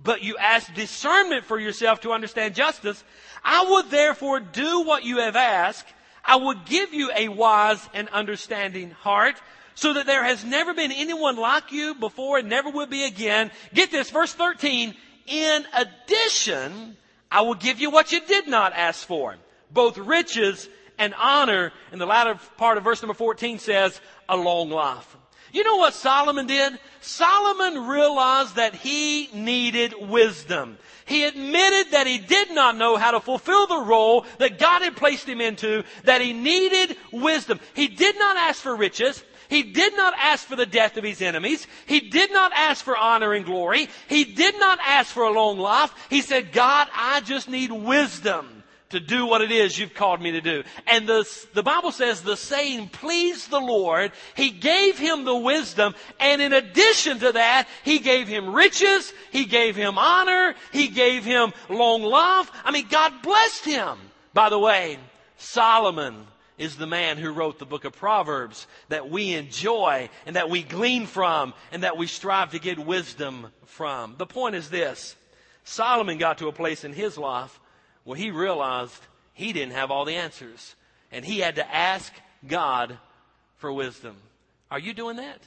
but 0.00 0.22
you 0.22 0.36
asked 0.36 0.74
discernment 0.74 1.44
for 1.44 1.58
yourself 1.58 2.02
to 2.02 2.12
understand 2.12 2.54
justice, 2.54 3.02
I 3.42 3.66
would 3.68 3.90
therefore 3.90 4.38
do 4.38 4.82
what 4.82 5.02
you 5.02 5.18
have 5.18 5.34
asked. 5.34 5.88
I 6.24 6.36
would 6.36 6.64
give 6.64 6.94
you 6.94 7.10
a 7.12 7.26
wise 7.26 7.84
and 7.92 8.08
understanding 8.10 8.92
heart 8.92 9.42
so 9.74 9.94
that 9.94 10.06
there 10.06 10.22
has 10.22 10.44
never 10.44 10.72
been 10.72 10.92
anyone 10.92 11.34
like 11.34 11.72
you 11.72 11.96
before 11.96 12.38
and 12.38 12.48
never 12.48 12.70
will 12.70 12.86
be 12.86 13.02
again. 13.06 13.50
Get 13.74 13.90
this, 13.90 14.08
verse 14.08 14.34
13. 14.34 14.94
In 15.26 15.64
addition, 15.74 16.96
I 17.30 17.42
will 17.42 17.54
give 17.54 17.80
you 17.80 17.90
what 17.90 18.12
you 18.12 18.20
did 18.20 18.48
not 18.48 18.72
ask 18.72 19.06
for, 19.06 19.36
both 19.70 19.96
riches 19.98 20.68
and 20.98 21.14
honor. 21.14 21.72
And 21.92 22.00
the 22.00 22.06
latter 22.06 22.38
part 22.56 22.76
of 22.78 22.84
verse 22.84 23.02
number 23.02 23.14
14 23.14 23.58
says, 23.58 24.00
a 24.28 24.36
long 24.36 24.70
life. 24.70 25.16
You 25.52 25.64
know 25.64 25.76
what 25.76 25.94
Solomon 25.94 26.46
did? 26.46 26.78
Solomon 27.00 27.88
realized 27.88 28.56
that 28.56 28.74
he 28.74 29.28
needed 29.32 29.94
wisdom. 29.98 30.78
He 31.06 31.24
admitted 31.24 31.92
that 31.92 32.06
he 32.06 32.18
did 32.18 32.52
not 32.52 32.76
know 32.76 32.96
how 32.96 33.10
to 33.10 33.20
fulfill 33.20 33.66
the 33.66 33.80
role 33.80 34.26
that 34.38 34.60
God 34.60 34.82
had 34.82 34.96
placed 34.96 35.28
him 35.28 35.40
into, 35.40 35.82
that 36.04 36.20
he 36.20 36.32
needed 36.32 36.96
wisdom. 37.10 37.58
He 37.74 37.88
did 37.88 38.16
not 38.16 38.36
ask 38.36 38.62
for 38.62 38.76
riches. 38.76 39.24
He 39.50 39.64
did 39.64 39.96
not 39.96 40.14
ask 40.16 40.46
for 40.46 40.56
the 40.56 40.64
death 40.64 40.96
of 40.96 41.04
his 41.04 41.20
enemies. 41.20 41.66
He 41.86 42.00
did 42.00 42.32
not 42.32 42.52
ask 42.54 42.84
for 42.84 42.96
honor 42.96 43.34
and 43.34 43.44
glory. 43.44 43.88
He 44.08 44.24
did 44.24 44.58
not 44.58 44.78
ask 44.80 45.12
for 45.12 45.24
a 45.24 45.32
long 45.32 45.58
life. 45.58 45.92
He 46.08 46.22
said, 46.22 46.52
God, 46.52 46.88
I 46.94 47.20
just 47.20 47.48
need 47.48 47.72
wisdom 47.72 48.62
to 48.90 49.00
do 49.00 49.26
what 49.26 49.40
it 49.40 49.50
is 49.50 49.78
you've 49.78 49.94
called 49.94 50.20
me 50.20 50.32
to 50.32 50.40
do. 50.40 50.62
And 50.86 51.08
the, 51.08 51.28
the 51.52 51.62
Bible 51.62 51.90
says 51.90 52.22
the 52.22 52.36
saying 52.36 52.90
pleased 52.90 53.50
the 53.50 53.60
Lord. 53.60 54.12
He 54.36 54.50
gave 54.50 54.98
him 54.98 55.24
the 55.24 55.36
wisdom. 55.36 55.94
And 56.18 56.40
in 56.40 56.52
addition 56.52 57.18
to 57.20 57.32
that, 57.32 57.66
he 57.82 57.98
gave 57.98 58.28
him 58.28 58.54
riches. 58.54 59.12
He 59.32 59.46
gave 59.46 59.74
him 59.74 59.98
honor. 59.98 60.54
He 60.72 60.88
gave 60.88 61.24
him 61.24 61.52
long 61.68 62.02
life. 62.02 62.50
I 62.64 62.70
mean, 62.70 62.86
God 62.88 63.22
blessed 63.22 63.64
him. 63.64 63.98
By 64.32 64.48
the 64.48 64.58
way, 64.58 64.98
Solomon 65.38 66.26
is 66.60 66.76
the 66.76 66.86
man 66.86 67.16
who 67.16 67.32
wrote 67.32 67.58
the 67.58 67.64
book 67.64 67.86
of 67.86 67.96
Proverbs 67.96 68.66
that 68.90 69.08
we 69.08 69.32
enjoy 69.32 70.10
and 70.26 70.36
that 70.36 70.50
we 70.50 70.62
glean 70.62 71.06
from 71.06 71.54
and 71.72 71.84
that 71.84 71.96
we 71.96 72.06
strive 72.06 72.50
to 72.50 72.58
get 72.58 72.78
wisdom 72.78 73.46
from. 73.64 74.14
The 74.18 74.26
point 74.26 74.54
is 74.54 74.68
this. 74.68 75.16
Solomon 75.64 76.18
got 76.18 76.36
to 76.38 76.48
a 76.48 76.52
place 76.52 76.84
in 76.84 76.92
his 76.92 77.16
life 77.16 77.58
where 78.04 78.18
he 78.18 78.30
realized 78.30 79.00
he 79.32 79.54
didn't 79.54 79.72
have 79.72 79.90
all 79.90 80.04
the 80.04 80.16
answers 80.16 80.76
and 81.10 81.24
he 81.24 81.38
had 81.38 81.56
to 81.56 81.74
ask 81.74 82.12
God 82.46 82.98
for 83.56 83.72
wisdom. 83.72 84.16
Are 84.70 84.78
you 84.78 84.92
doing 84.92 85.16
that? 85.16 85.40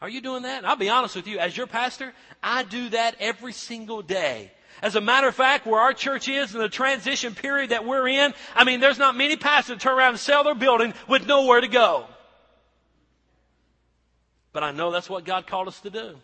Are 0.00 0.08
you 0.08 0.20
doing 0.20 0.42
that? 0.42 0.64
I'll 0.64 0.74
be 0.74 0.88
honest 0.88 1.14
with 1.14 1.28
you, 1.28 1.38
as 1.38 1.56
your 1.56 1.68
pastor, 1.68 2.12
I 2.42 2.64
do 2.64 2.88
that 2.88 3.14
every 3.20 3.52
single 3.52 4.02
day. 4.02 4.50
As 4.82 4.96
a 4.96 5.00
matter 5.00 5.28
of 5.28 5.34
fact, 5.36 5.64
where 5.64 5.80
our 5.80 5.92
church 5.92 6.28
is 6.28 6.54
in 6.54 6.60
the 6.60 6.68
transition 6.68 7.36
period 7.36 7.70
that 7.70 7.86
we're 7.86 8.08
in, 8.08 8.34
I 8.54 8.64
mean, 8.64 8.80
there's 8.80 8.98
not 8.98 9.16
many 9.16 9.36
pastors 9.36 9.80
turn 9.80 9.96
around 9.96 10.10
and 10.10 10.18
sell 10.18 10.42
their 10.42 10.56
building 10.56 10.92
with 11.08 11.24
nowhere 11.24 11.60
to 11.60 11.68
go. 11.68 12.06
But 14.52 14.64
I 14.64 14.72
know 14.72 14.90
that's 14.90 15.08
what 15.08 15.24
God 15.24 15.46
called 15.46 15.68
us 15.68 15.80
to 15.82 15.90
do. 15.90 16.16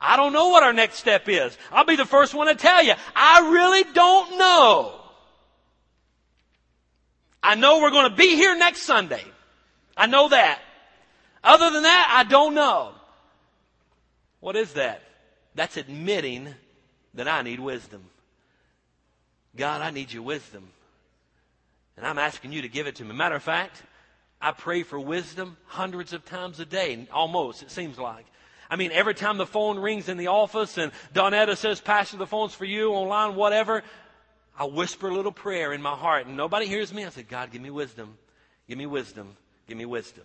I 0.00 0.16
don't 0.16 0.32
know 0.32 0.48
what 0.48 0.64
our 0.64 0.72
next 0.72 0.96
step 0.96 1.28
is. 1.28 1.56
I'll 1.70 1.84
be 1.84 1.94
the 1.94 2.04
first 2.04 2.34
one 2.34 2.48
to 2.48 2.56
tell 2.56 2.82
you. 2.82 2.94
I 3.14 3.48
really 3.52 3.84
don't 3.92 4.38
know. 4.38 5.00
I 7.42 7.54
know 7.54 7.80
we're 7.80 7.90
going 7.90 8.10
to 8.10 8.16
be 8.16 8.34
here 8.34 8.56
next 8.56 8.82
Sunday. 8.82 9.24
I 9.96 10.06
know 10.06 10.30
that. 10.30 10.60
Other 11.44 11.70
than 11.70 11.84
that, 11.84 12.12
I 12.12 12.28
don't 12.28 12.54
know. 12.54 12.92
What 14.40 14.56
is 14.56 14.72
that? 14.72 15.02
That's 15.54 15.76
admitting 15.76 16.54
that 17.14 17.28
I 17.28 17.42
need 17.42 17.60
wisdom. 17.60 18.02
God, 19.56 19.80
I 19.80 19.90
need 19.90 20.12
your 20.12 20.22
wisdom. 20.22 20.68
And 21.96 22.06
I'm 22.06 22.18
asking 22.18 22.52
you 22.52 22.62
to 22.62 22.68
give 22.68 22.86
it 22.86 22.96
to 22.96 23.04
me. 23.04 23.14
Matter 23.14 23.34
of 23.34 23.42
fact, 23.42 23.82
I 24.40 24.52
pray 24.52 24.82
for 24.82 24.98
wisdom 24.98 25.56
hundreds 25.66 26.12
of 26.12 26.24
times 26.24 26.60
a 26.60 26.64
day, 26.64 27.06
almost, 27.12 27.62
it 27.62 27.70
seems 27.70 27.98
like. 27.98 28.26
I 28.70 28.76
mean, 28.76 28.92
every 28.92 29.14
time 29.14 29.36
the 29.36 29.46
phone 29.46 29.78
rings 29.78 30.08
in 30.08 30.16
the 30.16 30.28
office 30.28 30.78
and 30.78 30.92
Donetta 31.12 31.56
says, 31.56 31.80
Pastor, 31.80 32.16
the 32.16 32.26
phone's 32.26 32.54
for 32.54 32.64
you, 32.64 32.92
online, 32.92 33.34
whatever, 33.34 33.82
I 34.56 34.64
whisper 34.64 35.08
a 35.08 35.14
little 35.14 35.32
prayer 35.32 35.72
in 35.72 35.82
my 35.82 35.94
heart 35.94 36.26
and 36.26 36.36
nobody 36.36 36.66
hears 36.66 36.94
me. 36.94 37.04
I 37.04 37.08
say, 37.10 37.22
God, 37.22 37.50
give 37.50 37.60
me 37.60 37.70
wisdom. 37.70 38.16
Give 38.68 38.78
me 38.78 38.86
wisdom. 38.86 39.36
Give 39.66 39.76
me 39.76 39.86
wisdom. 39.86 40.24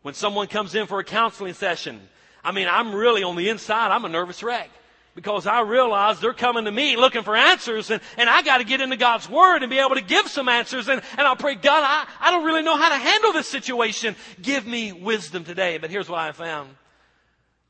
When 0.00 0.14
someone 0.14 0.46
comes 0.46 0.74
in 0.74 0.86
for 0.86 0.98
a 0.98 1.04
counseling 1.04 1.52
session, 1.52 2.00
I 2.42 2.52
mean, 2.52 2.66
I'm 2.68 2.94
really 2.94 3.22
on 3.22 3.36
the 3.36 3.50
inside, 3.50 3.92
I'm 3.92 4.04
a 4.04 4.08
nervous 4.08 4.42
wreck 4.42 4.70
because 5.14 5.46
I 5.46 5.60
realize 5.60 6.20
they're 6.20 6.32
coming 6.32 6.64
to 6.64 6.70
me 6.70 6.96
looking 6.96 7.22
for 7.22 7.36
answers 7.36 7.90
and, 7.90 8.00
and 8.16 8.30
I 8.30 8.42
got 8.42 8.58
to 8.58 8.64
get 8.64 8.80
into 8.80 8.96
God's 8.96 9.28
Word 9.28 9.62
and 9.62 9.70
be 9.70 9.78
able 9.78 9.96
to 9.96 10.02
give 10.02 10.28
some 10.28 10.48
answers. 10.48 10.88
And, 10.88 11.02
and 11.18 11.26
I'll 11.26 11.36
pray, 11.36 11.54
God, 11.54 11.82
I, 11.84 12.06
I 12.20 12.30
don't 12.30 12.44
really 12.44 12.62
know 12.62 12.76
how 12.76 12.88
to 12.88 12.96
handle 12.96 13.32
this 13.32 13.48
situation. 13.48 14.16
Give 14.40 14.66
me 14.66 14.92
wisdom 14.92 15.44
today. 15.44 15.78
But 15.78 15.90
here's 15.90 16.08
what 16.08 16.20
I 16.20 16.32
found 16.32 16.70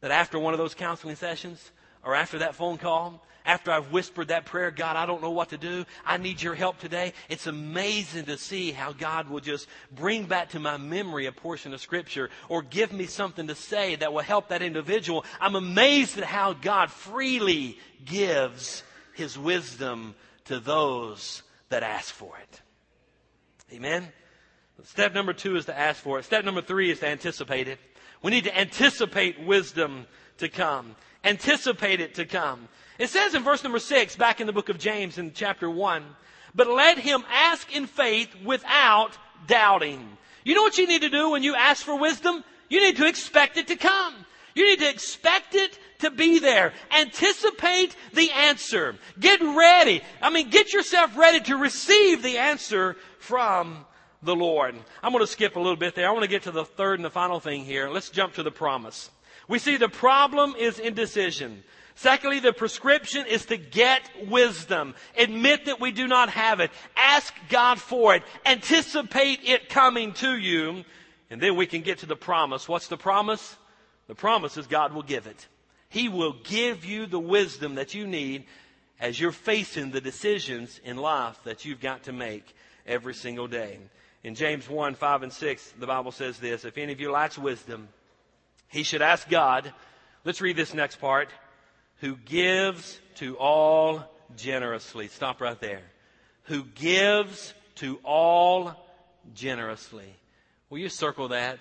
that 0.01 0.11
after 0.11 0.39
one 0.39 0.55
of 0.55 0.59
those 0.59 0.75
counseling 0.75 1.17
sessions 1.17 1.71
or 2.05 2.15
after 2.15 2.39
that 2.39 2.55
phone 2.55 2.79
call, 2.79 3.23
after 3.45 3.73
I've 3.73 3.91
whispered 3.91 4.29
that 4.29 4.45
prayer, 4.45 4.71
God, 4.71 4.97
I 4.97 5.07
don't 5.07 5.23
know 5.23 5.31
what 5.31 5.51
to 5.51 5.59
do. 5.59 5.85
I 6.07 6.17
need 6.17 6.41
your 6.41 6.55
help 6.55 6.79
today. 6.79 7.13
It's 7.29 7.47
amazing 7.47 8.27
to 8.27 8.39
see 8.39 8.71
how 8.71 8.93
God 8.93 9.29
will 9.29 9.41
just 9.41 9.67
bring 9.91 10.27
back 10.27 10.51
to 10.51 10.61
my 10.61 10.77
memory 10.77 11.27
a 11.27 11.33
portion 11.33 11.75
of 11.75 11.81
scripture 11.81 12.31
or 12.49 12.63
give 12.63 12.93
me 12.93 13.07
something 13.07 13.49
to 13.49 13.55
say 13.55 13.97
that 13.97 14.13
will 14.13 14.23
help 14.23 14.49
that 14.49 14.63
individual. 14.63 15.25
I'm 15.41 15.57
amazed 15.57 16.19
at 16.19 16.25
how 16.25 16.53
God 16.53 16.91
freely 16.91 17.79
gives 18.05 18.85
his 19.15 19.37
wisdom 19.37 20.15
to 20.45 20.61
those 20.61 21.43
that 21.69 21.83
ask 21.83 22.15
for 22.15 22.37
it. 22.39 22.61
Amen. 23.73 24.07
Step 24.85 25.15
number 25.15 25.33
two 25.33 25.57
is 25.57 25.67
to 25.67 25.79
ask 25.79 26.01
for 26.01 26.19
it. 26.19 26.25
Step 26.25 26.45
number 26.45 26.63
three 26.63 26.91
is 26.91 27.01
to 27.01 27.09
anticipate 27.09 27.69
it. 27.69 27.79
We 28.23 28.31
need 28.31 28.45
to 28.45 28.57
anticipate 28.57 29.45
wisdom 29.45 30.07
to 30.39 30.49
come. 30.49 30.97
Anticipate 31.25 32.01
it 32.01 32.15
to 32.17 32.25
come. 32.25 32.69
It 32.99 33.09
says 33.09 33.35
in 33.35 33.43
verse 33.43 33.63
number 33.63 33.79
six, 33.79 34.17
back 34.17 34.41
in 34.41 34.47
the 34.47 34.53
book 34.53 34.69
of 34.69 34.79
James 34.79 35.19
in 35.19 35.33
chapter 35.33 35.71
one, 35.71 36.05
but 36.55 36.69
let 36.69 36.99
him 36.99 37.25
ask 37.31 37.75
in 37.75 37.87
faith 37.87 38.29
without 38.45 39.17
doubting. 39.47 40.17
You 40.45 40.55
know 40.55 40.63
what 40.63 40.79
you 40.79 40.87
need 40.87 41.03
to 41.03 41.11
do 41.11 41.31
when 41.31 41.43
you 41.43 41.55
ask 41.55 41.85
for 41.85 41.99
wisdom? 41.99 42.45
You 42.69 42.81
need 42.81 42.97
to 42.97 43.07
expect 43.07 43.57
it 43.57 43.69
to 43.69 43.77
come. 43.77 44.15
You 44.55 44.67
need 44.67 44.81
to 44.81 44.91
expect 44.91 45.55
it 45.55 45.79
to 46.01 46.11
be 46.11 46.39
there. 46.39 46.73
Anticipate 46.91 47.97
the 48.13 48.31
answer. 48.31 48.97
Get 49.19 49.41
ready. 49.41 50.03
I 50.21 50.31
mean, 50.31 50.51
get 50.51 50.73
yourself 50.73 51.17
ready 51.17 51.41
to 51.41 51.57
receive 51.57 52.23
the 52.23 52.39
answer 52.39 52.97
from 53.19 53.87
the 54.23 54.37
Lord. 54.37 54.75
I'm 55.03 55.13
going 55.13 55.25
to 55.25 55.31
skip 55.31 55.57
a 55.57 55.61
little 55.61 55.77
bit 55.77 55.95
there. 55.95 56.09
I 56.09 56.13
want 56.13 56.25
to 56.25 56.29
get 56.29 56.43
to 56.45 56.51
the 56.51 56.65
third 56.65 56.99
and 56.99 57.05
the 57.05 57.11
final 57.11 57.41
thing 57.41 57.65
here. 57.65 57.89
Let's 57.89 58.11
jump 58.11 58.35
to 58.35 58.43
the 58.43 58.51
promise. 58.51 59.11
We 59.53 59.59
see 59.59 59.77
the 59.77 59.91
problem 59.91 60.55
is 60.59 60.79
indecision. 60.79 61.63
Secondly, 61.95 62.41
the 62.41 62.55
prescription 62.55 63.27
is 63.27 63.45
to 63.45 63.59
get 63.59 64.01
wisdom. 64.27 64.95
Admit 65.15 65.67
that 65.67 65.79
we 65.79 65.93
do 65.93 66.09
not 66.09 66.31
have 66.31 66.61
it. 66.61 66.71
Ask 66.97 67.35
God 67.51 67.79
for 67.79 68.15
it. 68.15 68.23
Anticipate 68.47 69.41
it 69.45 69.69
coming 69.69 70.15
to 70.15 70.39
you. 70.39 70.85
And 71.29 71.39
then 71.39 71.55
we 71.55 71.67
can 71.67 71.83
get 71.83 71.99
to 71.99 72.07
the 72.07 72.17
promise. 72.17 72.67
What's 72.67 72.89
the 72.89 72.97
promise? 72.97 73.59
The 74.07 74.15
promise 74.15 74.57
is 74.57 74.67
God 74.67 74.95
will 74.95 75.03
give 75.03 75.27
it. 75.27 75.47
He 75.91 76.09
will 76.09 76.35
give 76.45 76.87
you 76.87 77.05
the 77.05 77.21
wisdom 77.21 77.75
that 77.75 77.93
you 77.93 78.07
need 78.07 78.47
as 78.99 79.21
you're 79.21 79.33
facing 79.33 79.91
the 79.91 80.01
decisions 80.01 80.81
in 80.83 80.97
life 80.97 81.39
that 81.45 81.67
you've 81.67 81.79
got 81.79 82.05
to 82.05 82.13
make 82.15 82.57
every 82.87 83.13
single 83.13 83.49
day. 83.49 83.81
In 84.25 84.35
James 84.35 84.67
1, 84.67 84.95
5 84.95 85.23
and 85.25 85.33
6, 85.33 85.75
the 85.79 85.87
Bible 85.87 86.11
says 86.11 86.39
this, 86.39 86.65
if 86.65 86.79
any 86.79 86.95
of 86.95 87.01
you 87.01 87.11
lacks 87.11 87.37
wisdom, 87.37 87.91
he 88.73 88.83
should 88.83 89.03
ask 89.03 89.29
God. 89.29 89.73
Let's 90.25 90.41
read 90.41 90.57
this 90.57 90.75
next 90.75 90.97
part 90.97 91.29
who 92.01 92.17
gives 92.17 92.99
to 93.17 93.37
all 93.37 94.05
generously. 94.37 95.09
Stop 95.09 95.41
right 95.41 95.61
there. 95.61 95.83
Who 96.45 96.65
gives 96.65 97.55
to 97.77 98.01
all 98.03 98.75
generously. 99.35 100.17
Will 100.71 100.79
you 100.79 100.89
circle 100.89 101.29
that? 101.29 101.59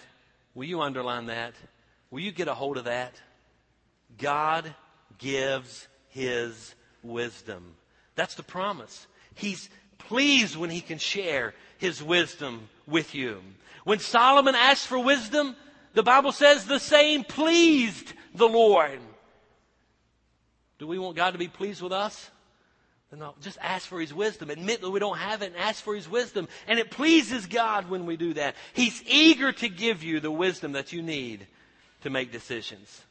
Will 0.55 0.63
you 0.63 0.81
underline 0.81 1.27
that? 1.27 1.53
Will 2.09 2.21
you 2.21 2.31
get 2.31 2.47
a 2.47 2.53
hold 2.53 2.77
of 2.77 2.85
that? 2.85 3.13
God 4.17 4.73
gives 5.17 5.87
his 6.09 6.75
wisdom. 7.03 7.75
That's 8.15 8.35
the 8.35 8.43
promise. 8.43 9.05
He's 9.35 9.69
pleased 9.97 10.55
when 10.55 10.69
he 10.69 10.81
can 10.81 10.97
share 10.97 11.53
his 11.77 12.01
wisdom 12.01 12.69
with 12.87 13.13
you. 13.15 13.41
When 13.83 13.99
Solomon 13.99 14.55
asked 14.55 14.87
for 14.87 14.99
wisdom, 14.99 15.55
the 15.93 16.03
Bible 16.03 16.31
says 16.31 16.65
the 16.65 16.79
same 16.79 17.23
pleased 17.23 18.13
the 18.33 18.47
Lord. 18.47 18.99
Do 20.79 20.87
we 20.87 20.97
want 20.97 21.15
God 21.15 21.31
to 21.31 21.37
be 21.37 21.47
pleased 21.47 21.81
with 21.81 21.91
us? 21.91 22.29
No, 23.13 23.35
just 23.41 23.57
ask 23.61 23.87
for 23.87 23.99
His 23.99 24.13
wisdom. 24.13 24.49
Admit 24.49 24.81
that 24.81 24.89
we 24.89 24.99
don't 24.99 25.17
have 25.17 25.41
it 25.41 25.47
and 25.47 25.57
ask 25.57 25.83
for 25.83 25.93
His 25.93 26.07
wisdom. 26.07 26.47
And 26.65 26.79
it 26.79 26.91
pleases 26.91 27.45
God 27.45 27.89
when 27.89 28.05
we 28.05 28.15
do 28.15 28.33
that. 28.35 28.55
He's 28.73 29.03
eager 29.05 29.51
to 29.51 29.67
give 29.67 30.01
you 30.01 30.21
the 30.21 30.31
wisdom 30.31 30.71
that 30.73 30.93
you 30.93 31.01
need 31.01 31.45
to 32.03 32.09
make 32.09 32.31
decisions. 32.31 33.01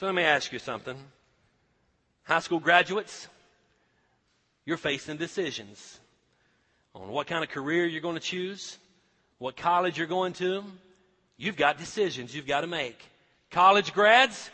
So 0.00 0.06
let 0.06 0.14
me 0.14 0.22
ask 0.22 0.50
you 0.50 0.58
something. 0.58 0.96
High 2.24 2.38
school 2.40 2.58
graduates, 2.58 3.28
you're 4.64 4.78
facing 4.78 5.18
decisions 5.18 6.00
on 6.94 7.08
what 7.08 7.26
kind 7.26 7.44
of 7.44 7.50
career 7.50 7.84
you're 7.84 8.00
going 8.00 8.14
to 8.14 8.20
choose, 8.20 8.78
what 9.38 9.56
college 9.56 9.98
you're 9.98 10.06
going 10.06 10.32
to. 10.34 10.64
You've 11.36 11.56
got 11.56 11.78
decisions 11.78 12.34
you've 12.34 12.46
got 12.46 12.60
to 12.62 12.66
make. 12.66 12.98
College 13.50 13.92
grads, 13.92 14.50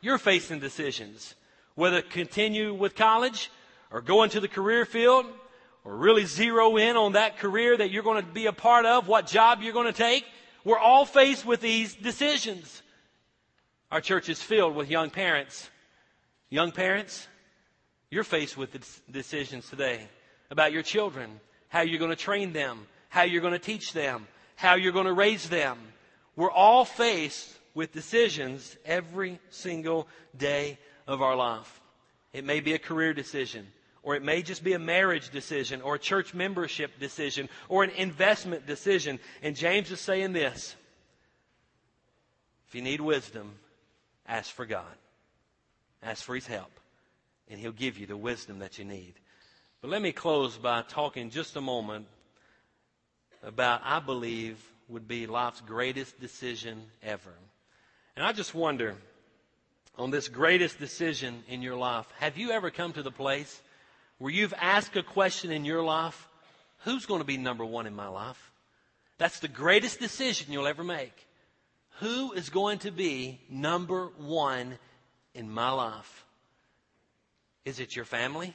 you're 0.00 0.18
facing 0.18 0.60
decisions 0.60 1.34
whether 1.74 2.02
continue 2.02 2.74
with 2.74 2.94
college 2.94 3.50
or 3.90 4.00
go 4.00 4.22
into 4.22 4.40
the 4.40 4.48
career 4.48 4.84
field 4.84 5.26
or 5.84 5.96
really 5.96 6.24
zero 6.24 6.76
in 6.76 6.96
on 6.96 7.12
that 7.12 7.38
career 7.38 7.76
that 7.76 7.90
you're 7.90 8.02
going 8.02 8.22
to 8.22 8.32
be 8.32 8.46
a 8.46 8.52
part 8.52 8.86
of, 8.86 9.08
what 9.08 9.26
job 9.26 9.60
you're 9.62 9.72
going 9.72 9.86
to 9.86 9.92
take. 9.92 10.24
We're 10.64 10.78
all 10.78 11.04
faced 11.04 11.44
with 11.44 11.60
these 11.60 11.94
decisions. 11.94 12.82
Our 13.90 14.00
church 14.00 14.28
is 14.28 14.40
filled 14.40 14.76
with 14.76 14.90
young 14.90 15.10
parents. 15.10 15.68
Young 16.50 16.70
parents, 16.70 17.26
you're 18.10 18.24
faced 18.24 18.56
with 18.56 19.02
decisions 19.10 19.68
today 19.68 20.06
about 20.50 20.72
your 20.72 20.82
children, 20.82 21.40
how 21.68 21.80
you're 21.80 21.98
going 21.98 22.10
to 22.10 22.16
train 22.16 22.52
them, 22.52 22.86
how 23.08 23.22
you're 23.22 23.40
going 23.40 23.54
to 23.54 23.58
teach 23.58 23.92
them, 23.92 24.26
how 24.54 24.74
you're 24.74 24.92
going 24.92 25.06
to 25.06 25.12
raise 25.12 25.48
them. 25.48 25.78
We're 26.36 26.50
all 26.50 26.84
faced 26.84 27.50
with 27.74 27.92
decisions 27.92 28.76
every 28.84 29.38
single 29.50 30.08
day 30.36 30.78
of 31.06 31.22
our 31.22 31.36
life. 31.36 31.80
It 32.32 32.44
may 32.44 32.60
be 32.60 32.72
a 32.72 32.78
career 32.78 33.12
decision, 33.12 33.66
or 34.02 34.16
it 34.16 34.22
may 34.22 34.42
just 34.42 34.64
be 34.64 34.72
a 34.72 34.78
marriage 34.78 35.30
decision, 35.30 35.82
or 35.82 35.96
a 35.96 35.98
church 35.98 36.32
membership 36.32 36.98
decision, 36.98 37.48
or 37.68 37.84
an 37.84 37.90
investment 37.90 38.66
decision. 38.66 39.18
And 39.42 39.54
James 39.54 39.90
is 39.90 40.00
saying 40.00 40.32
this 40.32 40.74
if 42.68 42.74
you 42.74 42.82
need 42.82 43.02
wisdom, 43.02 43.52
ask 44.26 44.50
for 44.50 44.64
God, 44.64 44.96
ask 46.02 46.24
for 46.24 46.34
His 46.34 46.46
help, 46.46 46.70
and 47.50 47.60
He'll 47.60 47.72
give 47.72 47.98
you 47.98 48.06
the 48.06 48.16
wisdom 48.16 48.60
that 48.60 48.78
you 48.78 48.86
need. 48.86 49.12
But 49.82 49.90
let 49.90 50.00
me 50.00 50.12
close 50.12 50.56
by 50.56 50.82
talking 50.82 51.28
just 51.28 51.56
a 51.56 51.60
moment 51.60 52.06
about, 53.42 53.82
I 53.84 54.00
believe, 54.00 54.58
would 54.92 55.08
be 55.08 55.26
life's 55.26 55.60
greatest 55.60 56.20
decision 56.20 56.82
ever. 57.02 57.32
And 58.16 58.24
I 58.24 58.32
just 58.32 58.54
wonder, 58.54 58.94
on 59.96 60.10
this 60.10 60.28
greatest 60.28 60.78
decision 60.78 61.42
in 61.48 61.62
your 61.62 61.76
life, 61.76 62.06
have 62.18 62.36
you 62.36 62.50
ever 62.50 62.70
come 62.70 62.92
to 62.92 63.02
the 63.02 63.10
place 63.10 63.60
where 64.18 64.32
you've 64.32 64.54
asked 64.60 64.96
a 64.96 65.02
question 65.02 65.50
in 65.50 65.64
your 65.64 65.82
life, 65.82 66.28
who's 66.84 67.06
going 67.06 67.20
to 67.20 67.26
be 67.26 67.38
number 67.38 67.64
one 67.64 67.86
in 67.86 67.94
my 67.94 68.08
life? 68.08 68.52
That's 69.18 69.40
the 69.40 69.48
greatest 69.48 69.98
decision 69.98 70.52
you'll 70.52 70.66
ever 70.66 70.84
make. 70.84 71.14
Who 72.00 72.32
is 72.32 72.50
going 72.50 72.80
to 72.80 72.90
be 72.90 73.40
number 73.48 74.10
one 74.18 74.78
in 75.34 75.50
my 75.50 75.70
life? 75.70 76.24
Is 77.64 77.80
it 77.80 77.96
your 77.96 78.04
family? 78.04 78.54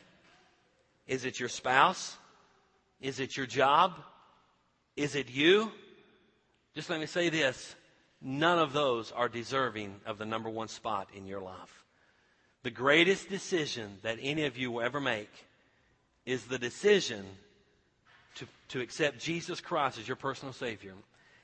Is 1.08 1.26
it 1.26 1.40
your 1.40 1.50
spouse? 1.50 2.18
Is 3.00 3.20
it 3.20 3.38
your 3.38 3.46
job? 3.46 3.94
Is 4.96 5.16
it 5.16 5.30
you? 5.30 5.72
Just 6.78 6.92
let 6.92 7.00
me 7.00 7.08
say 7.08 7.30
this. 7.30 7.74
None 8.22 8.60
of 8.60 8.72
those 8.72 9.12
are 9.12 9.28
deserving 9.28 9.96
of 10.06 10.20
the 10.20 10.28
number 10.28 10.48
one 10.48 10.68
spot 10.68 11.08
in 11.16 11.26
your 11.26 11.42
life. 11.42 11.84
The 12.62 12.70
greatest 12.70 13.30
decision 13.30 13.98
that 14.04 14.20
any 14.22 14.46
of 14.46 14.60
you 14.60 14.70
will 14.70 14.84
ever 14.84 15.02
make 15.02 15.32
is 16.28 16.44
the 16.44 16.60
decision 16.60 17.26
to, 18.36 18.46
to 18.68 18.82
accept 18.82 19.18
Jesus 19.18 19.60
Christ 19.60 19.98
as 19.98 20.08
your 20.08 20.18
personal 20.18 20.54
Savior 20.54 20.94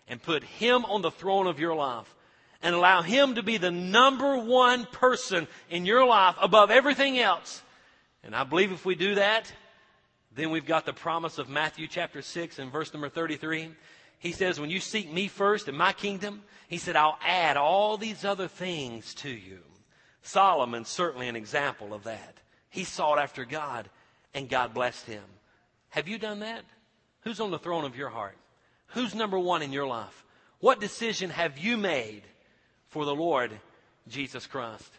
and 0.07 0.21
put 0.21 0.43
Him 0.43 0.85
on 0.85 1.01
the 1.01 1.09
throne 1.09 1.47
of 1.47 1.59
your 1.59 1.73
life 1.73 2.13
and 2.61 2.75
allow 2.75 3.01
Him 3.01 3.33
to 3.33 3.41
be 3.41 3.57
the 3.57 3.71
number 3.71 4.37
one 4.37 4.85
person 4.85 5.47
in 5.71 5.87
your 5.87 6.05
life 6.05 6.35
above 6.43 6.69
everything 6.69 7.17
else. 7.17 7.63
And 8.23 8.35
I 8.35 8.43
believe 8.43 8.71
if 8.71 8.85
we 8.85 8.93
do 8.93 9.15
that, 9.15 9.51
then 10.35 10.51
we've 10.51 10.67
got 10.67 10.85
the 10.85 10.93
promise 10.93 11.39
of 11.39 11.49
Matthew 11.49 11.87
chapter 11.87 12.21
6 12.21 12.59
and 12.59 12.71
verse 12.71 12.93
number 12.93 13.09
33. 13.09 13.71
He 14.23 14.31
says, 14.31 14.57
when 14.57 14.69
you 14.69 14.79
seek 14.79 15.11
me 15.11 15.27
first 15.27 15.67
in 15.67 15.75
my 15.75 15.91
kingdom, 15.91 16.43
he 16.69 16.77
said, 16.77 16.95
I'll 16.95 17.19
add 17.21 17.57
all 17.57 17.97
these 17.97 18.23
other 18.23 18.47
things 18.47 19.13
to 19.15 19.29
you. 19.29 19.59
Solomon's 20.21 20.87
certainly 20.87 21.27
an 21.27 21.35
example 21.35 21.93
of 21.93 22.05
that. 22.05 22.37
He 22.69 22.85
sought 22.85 23.19
after 23.19 23.43
God 23.43 23.89
and 24.33 24.47
God 24.47 24.73
blessed 24.73 25.07
him. 25.07 25.23
Have 25.89 26.07
you 26.07 26.17
done 26.17 26.39
that? 26.39 26.63
Who's 27.23 27.41
on 27.41 27.51
the 27.51 27.59
throne 27.59 27.83
of 27.83 27.97
your 27.97 28.07
heart? 28.07 28.37
Who's 28.87 29.13
number 29.13 29.37
one 29.37 29.61
in 29.61 29.73
your 29.73 29.87
life? 29.87 30.23
What 30.61 30.79
decision 30.79 31.29
have 31.29 31.57
you 31.57 31.75
made 31.75 32.23
for 32.87 33.03
the 33.03 33.13
Lord 33.13 33.51
Jesus 34.07 34.47
Christ? 34.47 34.89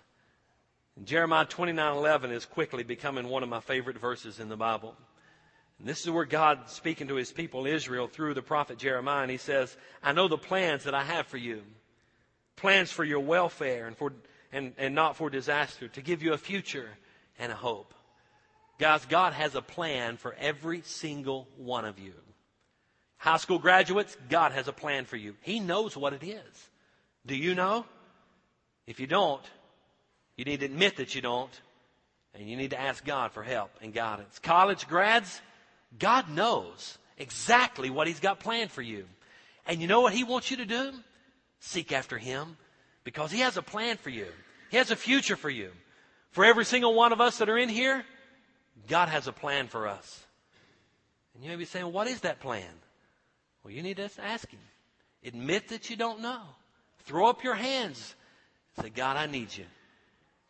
Jeremiah 1.02 1.46
29:11 1.46 2.30
is 2.30 2.44
quickly 2.44 2.82
becoming 2.82 3.28
one 3.28 3.42
of 3.42 3.48
my 3.48 3.60
favorite 3.60 3.98
verses 3.98 4.38
in 4.38 4.50
the 4.50 4.56
Bible. 4.56 4.94
And 5.78 5.88
this 5.88 6.02
is 6.02 6.10
where 6.10 6.24
God 6.24 6.70
speaking 6.70 7.08
to 7.08 7.16
his 7.16 7.32
people 7.32 7.66
Israel 7.66 8.06
through 8.06 8.34
the 8.34 8.42
prophet 8.42 8.78
Jeremiah 8.78 9.22
and 9.22 9.30
he 9.30 9.36
says, 9.36 9.76
"I 10.02 10.12
know 10.12 10.28
the 10.28 10.38
plans 10.38 10.84
that 10.84 10.94
I 10.94 11.04
have 11.04 11.26
for 11.26 11.36
you. 11.36 11.62
Plans 12.56 12.92
for 12.92 13.04
your 13.04 13.20
welfare 13.20 13.86
and 13.86 13.96
for 13.96 14.12
and, 14.52 14.72
and 14.78 14.94
not 14.94 15.16
for 15.16 15.30
disaster, 15.30 15.88
to 15.88 16.00
give 16.00 16.22
you 16.22 16.32
a 16.32 16.38
future 16.38 16.90
and 17.38 17.50
a 17.50 17.56
hope." 17.56 17.92
Guys, 18.78 19.04
God 19.06 19.32
has 19.32 19.54
a 19.54 19.62
plan 19.62 20.16
for 20.16 20.34
every 20.34 20.82
single 20.82 21.48
one 21.56 21.84
of 21.84 21.98
you. 21.98 22.14
High 23.16 23.38
school 23.38 23.58
graduates, 23.58 24.16
God 24.28 24.52
has 24.52 24.68
a 24.68 24.72
plan 24.72 25.06
for 25.06 25.16
you. 25.16 25.36
He 25.40 25.60
knows 25.60 25.96
what 25.96 26.12
it 26.12 26.22
is. 26.22 26.70
Do 27.24 27.36
you 27.36 27.54
know? 27.54 27.86
If 28.86 29.00
you 29.00 29.06
don't, 29.06 29.42
you 30.36 30.44
need 30.44 30.60
to 30.60 30.66
admit 30.66 30.96
that 30.96 31.14
you 31.14 31.22
don't, 31.22 31.60
and 32.34 32.48
you 32.48 32.56
need 32.56 32.70
to 32.70 32.80
ask 32.80 33.04
God 33.04 33.32
for 33.32 33.42
help 33.42 33.70
and 33.80 33.94
guidance. 33.94 34.38
College 34.40 34.86
grads, 34.88 35.40
God 35.98 36.30
knows 36.30 36.98
exactly 37.18 37.90
what 37.90 38.06
He's 38.06 38.20
got 38.20 38.40
planned 38.40 38.70
for 38.70 38.82
you. 38.82 39.06
And 39.66 39.80
you 39.80 39.86
know 39.86 40.00
what 40.00 40.12
He 40.12 40.24
wants 40.24 40.50
you 40.50 40.58
to 40.58 40.66
do? 40.66 40.92
Seek 41.60 41.92
after 41.92 42.18
Him 42.18 42.56
because 43.04 43.30
He 43.30 43.40
has 43.40 43.56
a 43.56 43.62
plan 43.62 43.96
for 43.96 44.10
you. 44.10 44.26
He 44.70 44.76
has 44.76 44.90
a 44.90 44.96
future 44.96 45.36
for 45.36 45.50
you. 45.50 45.70
For 46.30 46.44
every 46.44 46.64
single 46.64 46.94
one 46.94 47.12
of 47.12 47.20
us 47.20 47.38
that 47.38 47.48
are 47.48 47.56
in 47.56 47.68
here, 47.68 48.04
God 48.88 49.08
has 49.08 49.28
a 49.28 49.32
plan 49.32 49.68
for 49.68 49.86
us. 49.86 50.24
And 51.34 51.44
you 51.44 51.50
may 51.50 51.56
be 51.56 51.64
saying, 51.64 51.92
what 51.92 52.08
is 52.08 52.20
that 52.20 52.40
plan? 52.40 52.70
Well, 53.62 53.72
you 53.72 53.82
need 53.82 53.96
to 53.98 54.10
ask 54.20 54.50
Him. 54.50 54.60
Admit 55.24 55.68
that 55.68 55.90
you 55.90 55.96
don't 55.96 56.20
know. 56.20 56.40
Throw 57.04 57.28
up 57.28 57.44
your 57.44 57.54
hands. 57.54 58.14
Say, 58.80 58.90
God, 58.90 59.16
I 59.16 59.26
need 59.26 59.56
you. 59.56 59.64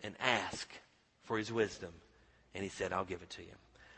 And 0.03 0.15
ask 0.21 0.69
for 1.25 1.39
His 1.39 1.53
wisdom. 1.53 1.91
And 2.55 2.65
He 2.65 2.71
said, 2.71 2.93
I'll 2.93 3.05
give 3.05 3.23
it 3.23 3.31
to 3.31 3.43
you. 3.43 3.55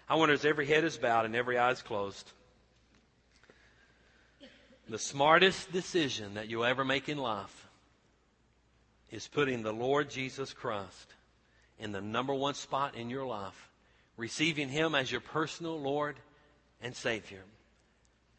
I 0.09 0.15
wonder 0.15 0.35
as 0.35 0.45
every 0.45 0.67
head 0.67 0.85
is 0.85 0.97
bowed 0.97 1.25
and 1.25 1.35
every 1.35 1.59
eye 1.59 1.73
is 1.73 1.83
closed, 1.83 2.31
the 4.89 4.99
smartest 4.99 5.73
decision 5.73 6.35
that 6.35 6.49
you'll 6.49 6.65
ever 6.65 6.85
make 6.85 7.09
in 7.09 7.19
life 7.19 7.67
is 9.11 9.27
putting 9.27 9.63
the 9.63 9.73
Lord 9.73 10.11
Jesus 10.11 10.53
Christ 10.53 11.15
in 11.81 11.91
the 11.91 12.01
number 12.01 12.33
one 12.33 12.55
spot 12.55 12.95
in 12.95 13.11
your 13.11 13.27
life, 13.27 13.69
receiving 14.17 14.69
Him 14.69 14.95
as 14.95 15.11
your 15.11 15.21
personal 15.21 15.81
Lord 15.81 16.17
and 16.81 16.95
Savior. 16.95 17.43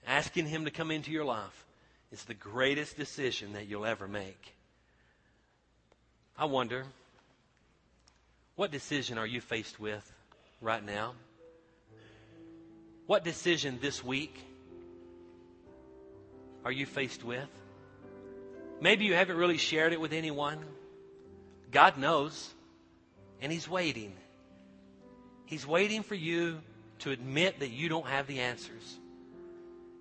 Asking 0.06 0.48
Him 0.48 0.66
to 0.66 0.72
come 0.72 0.90
into 0.90 1.12
your 1.12 1.26
life 1.26 1.66
is 2.14 2.24
the 2.24 2.34
greatest 2.34 2.96
decision 2.96 3.54
that 3.54 3.68
you'll 3.68 3.86
ever 3.86 4.08
make. 4.08 4.54
I 6.38 6.46
wonder, 6.46 6.86
what 8.56 8.72
decision 8.72 9.18
are 9.18 9.28
you 9.28 9.42
faced 9.42 9.80
with 9.80 10.10
right 10.62 10.84
now? 10.84 11.14
What 13.08 13.24
decision 13.24 13.80
this 13.82 14.04
week 14.04 14.38
are 16.66 16.72
you 16.72 16.86
faced 16.86 17.24
with? 17.24 17.50
Maybe 18.82 19.06
you 19.06 19.14
haven't 19.14 19.38
really 19.38 19.58
shared 19.58 19.94
it 19.94 20.02
with 20.02 20.12
anyone. 20.12 20.60
God 21.72 21.98
knows, 21.98 22.54
and 23.42 23.52
He's 23.52 23.68
waiting. 23.68 24.14
He's 25.46 25.66
waiting 25.66 26.04
for 26.04 26.16
you 26.16 26.60
to 27.00 27.12
admit 27.12 27.62
that 27.62 27.70
you 27.70 27.88
don't 27.88 28.08
have 28.08 28.28
the 28.28 28.42
answers. 28.42 29.00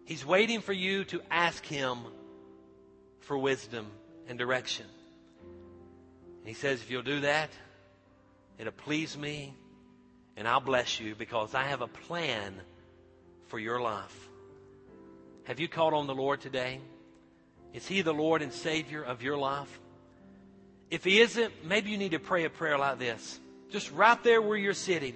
He's 0.04 0.26
waiting 0.26 0.60
for 0.60 0.72
you 0.72 1.04
to 1.04 1.22
ask 1.30 1.64
Him 1.64 1.98
for 3.20 3.38
wisdom 3.38 3.86
and 4.28 4.36
direction. 4.36 4.86
And 6.40 6.48
he 6.48 6.54
says, 6.54 6.80
if 6.80 6.90
you'll 6.90 7.02
do 7.02 7.20
that, 7.20 7.50
it'll 8.58 8.72
please 8.72 9.16
me 9.16 9.54
and 10.36 10.46
I'll 10.46 10.60
bless 10.60 11.00
you 11.00 11.14
because 11.14 11.54
I 11.54 11.64
have 11.64 11.80
a 11.80 11.88
plan 11.88 12.60
for 13.48 13.58
your 13.58 13.80
life. 13.80 14.28
Have 15.44 15.60
you 15.60 15.68
called 15.68 15.94
on 15.94 16.06
the 16.06 16.14
Lord 16.14 16.40
today? 16.40 16.80
Is 17.72 17.86
He 17.86 18.02
the 18.02 18.14
Lord 18.14 18.42
and 18.42 18.52
Savior 18.52 19.02
of 19.02 19.22
your 19.22 19.36
life? 19.36 19.80
If 20.90 21.04
He 21.04 21.20
isn't, 21.20 21.52
maybe 21.64 21.90
you 21.90 21.98
need 21.98 22.12
to 22.12 22.18
pray 22.18 22.44
a 22.44 22.50
prayer 22.50 22.78
like 22.78 22.98
this. 22.98 23.40
Just 23.70 23.90
right 23.92 24.22
there 24.22 24.40
where 24.40 24.56
you're 24.56 24.74
sitting. 24.74 25.14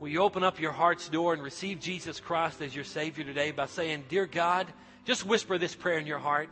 Will 0.00 0.08
you 0.08 0.20
open 0.20 0.44
up 0.44 0.60
your 0.60 0.72
heart's 0.72 1.08
door 1.08 1.32
and 1.32 1.42
receive 1.42 1.80
Jesus 1.80 2.20
Christ 2.20 2.60
as 2.60 2.74
your 2.74 2.84
Savior 2.84 3.24
today 3.24 3.50
by 3.50 3.66
saying, 3.66 4.04
Dear 4.08 4.26
God, 4.26 4.66
just 5.04 5.24
whisper 5.24 5.56
this 5.56 5.74
prayer 5.74 5.98
in 5.98 6.06
your 6.06 6.18
heart. 6.18 6.50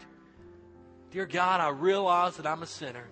Dear 1.11 1.27
God, 1.27 1.61
I 1.61 1.69
realize 1.69 2.37
that 2.37 2.47
I'm 2.47 2.63
a 2.63 2.67
sinner. 2.67 3.07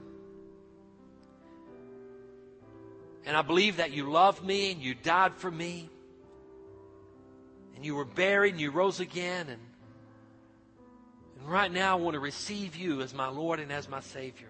And 3.24 3.36
I 3.36 3.42
believe 3.42 3.76
that 3.76 3.92
you 3.92 4.10
love 4.10 4.44
me 4.44 4.72
and 4.72 4.80
you 4.80 4.94
died 4.94 5.34
for 5.34 5.50
me. 5.50 5.90
And 7.76 7.84
you 7.84 7.94
were 7.94 8.04
buried 8.04 8.52
and 8.52 8.60
you 8.60 8.70
rose 8.70 9.00
again. 9.00 9.48
And, 9.48 9.60
and 11.38 11.48
right 11.48 11.72
now 11.72 11.96
I 11.96 12.00
want 12.00 12.14
to 12.14 12.20
receive 12.20 12.76
you 12.76 13.02
as 13.02 13.14
my 13.14 13.28
Lord 13.28 13.60
and 13.60 13.72
as 13.72 13.88
my 13.88 14.00
Savior. 14.00 14.48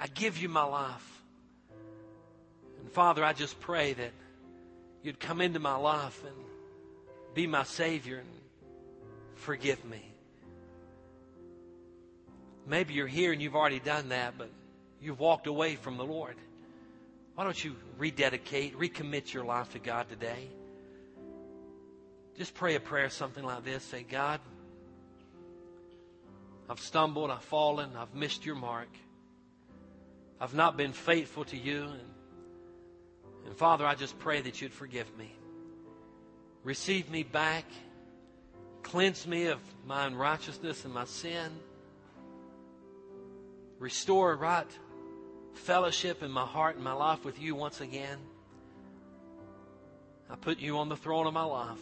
I 0.00 0.06
give 0.06 0.38
you 0.38 0.48
my 0.48 0.64
life. 0.64 1.22
And 2.80 2.90
Father, 2.92 3.24
I 3.24 3.32
just 3.32 3.58
pray 3.60 3.92
that 3.94 4.12
you'd 5.02 5.20
come 5.20 5.40
into 5.40 5.58
my 5.58 5.76
life 5.76 6.22
and 6.24 6.36
be 7.34 7.46
my 7.46 7.64
Savior 7.64 8.18
and 8.18 8.28
forgive 9.34 9.84
me. 9.84 10.02
Maybe 12.66 12.94
you're 12.94 13.06
here 13.06 13.32
and 13.32 13.40
you've 13.40 13.56
already 13.56 13.80
done 13.80 14.10
that, 14.10 14.34
but 14.36 14.50
you've 15.00 15.20
walked 15.20 15.46
away 15.46 15.76
from 15.76 15.96
the 15.96 16.04
Lord. 16.04 16.36
Why 17.34 17.44
don't 17.44 17.64
you 17.64 17.76
rededicate, 17.98 18.76
recommit 18.78 19.32
your 19.32 19.44
life 19.44 19.72
to 19.72 19.78
God 19.78 20.08
today? 20.08 20.48
Just 22.38 22.54
pray 22.54 22.76
a 22.76 22.80
prayer 22.80 23.10
something 23.10 23.44
like 23.44 23.64
this. 23.64 23.82
Say, 23.82 24.04
God, 24.08 24.40
I've 26.70 26.80
stumbled, 26.80 27.30
I've 27.30 27.42
fallen, 27.42 27.90
I've 27.98 28.14
missed 28.14 28.46
your 28.46 28.54
mark. 28.54 28.88
I've 30.40 30.54
not 30.54 30.76
been 30.76 30.92
faithful 30.92 31.44
to 31.46 31.56
you. 31.56 31.82
And 31.82 32.08
and 33.48 33.56
Father, 33.56 33.86
I 33.86 33.94
just 33.94 34.18
pray 34.18 34.42
that 34.42 34.60
you'd 34.60 34.74
forgive 34.74 35.06
me. 35.16 35.32
Receive 36.64 37.10
me 37.10 37.22
back. 37.22 37.64
Cleanse 38.82 39.26
me 39.26 39.46
of 39.46 39.58
my 39.86 40.06
unrighteousness 40.06 40.84
and 40.84 40.92
my 40.92 41.06
sin. 41.06 41.50
Restore 43.78 44.36
right 44.36 44.66
fellowship 45.54 46.22
in 46.22 46.30
my 46.30 46.44
heart 46.44 46.76
and 46.76 46.84
my 46.84 46.92
life 46.92 47.24
with 47.24 47.40
you 47.40 47.54
once 47.54 47.80
again. 47.80 48.18
I 50.30 50.36
put 50.36 50.58
you 50.58 50.76
on 50.76 50.90
the 50.90 50.96
throne 50.96 51.26
of 51.26 51.32
my 51.32 51.44
life. 51.44 51.80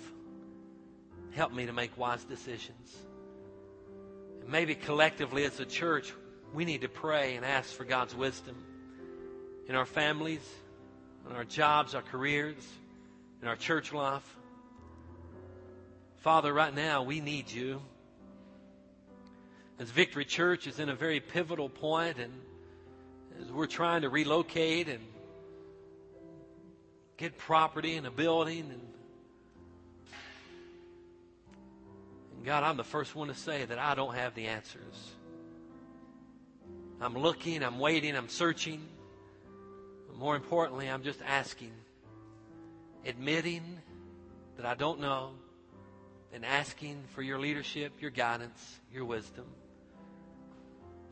Help 1.32 1.52
me 1.52 1.66
to 1.66 1.72
make 1.72 1.96
wise 1.96 2.24
decisions. 2.24 2.96
And 4.40 4.48
maybe 4.50 4.74
collectively 4.74 5.44
as 5.44 5.60
a 5.60 5.66
church, 5.66 6.12
we 6.54 6.64
need 6.64 6.82
to 6.82 6.88
pray 6.88 7.36
and 7.36 7.44
ask 7.44 7.70
for 7.74 7.84
God's 7.84 8.14
wisdom 8.14 8.56
in 9.68 9.74
our 9.74 9.86
families 9.86 10.40
in 11.28 11.34
our 11.34 11.44
jobs, 11.44 11.94
our 11.94 12.02
careers, 12.02 12.66
in 13.42 13.48
our 13.48 13.56
church 13.56 13.92
life. 13.92 14.36
Father, 16.18 16.52
right 16.52 16.74
now 16.74 17.02
we 17.02 17.20
need 17.20 17.50
you. 17.50 17.80
As 19.78 19.90
Victory 19.90 20.24
Church 20.24 20.66
is 20.66 20.78
in 20.78 20.88
a 20.88 20.94
very 20.94 21.20
pivotal 21.20 21.68
point 21.68 22.18
and 22.18 22.32
as 23.40 23.52
we're 23.52 23.66
trying 23.66 24.02
to 24.02 24.08
relocate 24.08 24.88
and 24.88 25.00
get 27.18 27.36
property 27.36 27.96
and 27.96 28.06
a 28.06 28.10
building 28.10 28.70
and 28.72 28.80
God, 32.46 32.62
I'm 32.62 32.78
the 32.78 32.84
first 32.84 33.14
one 33.14 33.28
to 33.28 33.34
say 33.34 33.66
that 33.66 33.78
I 33.78 33.94
don't 33.94 34.14
have 34.14 34.34
the 34.34 34.46
answers. 34.46 35.10
I'm 37.00 37.18
looking, 37.18 37.62
I'm 37.62 37.78
waiting, 37.78 38.16
I'm 38.16 38.30
searching 38.30 38.80
more 40.16 40.34
importantly, 40.34 40.88
I'm 40.88 41.02
just 41.02 41.20
asking, 41.26 41.72
admitting 43.04 43.62
that 44.56 44.64
I 44.64 44.74
don't 44.74 45.00
know, 45.00 45.32
and 46.32 46.44
asking 46.44 47.02
for 47.14 47.22
your 47.22 47.38
leadership, 47.38 47.92
your 48.00 48.10
guidance, 48.10 48.80
your 48.92 49.04
wisdom. 49.04 49.44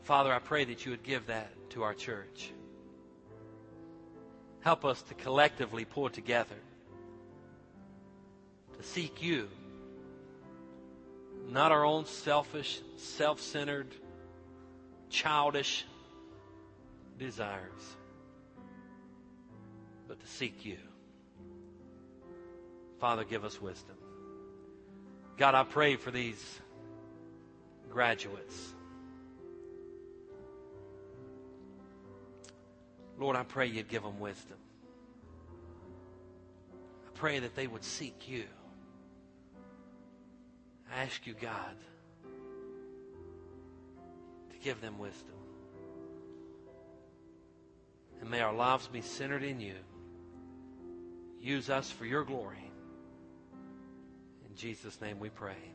Father, 0.01 0.33
I 0.33 0.39
pray 0.39 0.65
that 0.65 0.85
you 0.85 0.91
would 0.91 1.03
give 1.03 1.27
that 1.27 1.51
to 1.71 1.83
our 1.83 1.93
church. 1.93 2.51
Help 4.61 4.85
us 4.85 5.01
to 5.03 5.13
collectively 5.13 5.85
pull 5.85 6.09
together 6.09 6.55
to 8.77 8.83
seek 8.83 9.21
you, 9.21 9.47
not 11.49 11.71
our 11.71 11.85
own 11.85 12.05
selfish, 12.05 12.81
self 12.97 13.39
centered, 13.39 13.87
childish 15.09 15.85
desires 17.17 17.95
but 20.07 20.19
to 20.19 20.27
seek 20.27 20.65
you. 20.65 20.77
Father, 22.99 23.23
give 23.23 23.43
us 23.43 23.61
wisdom. 23.61 23.95
God, 25.37 25.55
I 25.55 25.63
pray 25.63 25.95
for 25.95 26.11
these 26.11 26.61
graduates. 27.89 28.73
Lord, 33.17 33.35
I 33.35 33.43
pray 33.43 33.67
you'd 33.67 33.89
give 33.89 34.03
them 34.03 34.19
wisdom. 34.19 34.57
I 37.05 37.09
pray 37.13 37.39
that 37.39 37.55
they 37.55 37.67
would 37.67 37.83
seek 37.83 38.27
you. 38.27 38.45
I 40.93 41.03
ask 41.03 41.25
you, 41.25 41.33
God, 41.33 41.75
to 44.51 44.57
give 44.63 44.81
them 44.81 44.97
wisdom. 44.97 45.35
And 48.21 48.29
may 48.29 48.41
our 48.41 48.53
lives 48.53 48.87
be 48.87 49.01
centered 49.01 49.43
in 49.43 49.59
you. 49.59 49.75
Use 51.39 51.69
us 51.69 51.91
for 51.91 52.05
your 52.05 52.23
glory. 52.23 52.71
In 54.49 54.55
Jesus' 54.55 54.99
name 55.01 55.19
we 55.19 55.29
pray. 55.29 55.74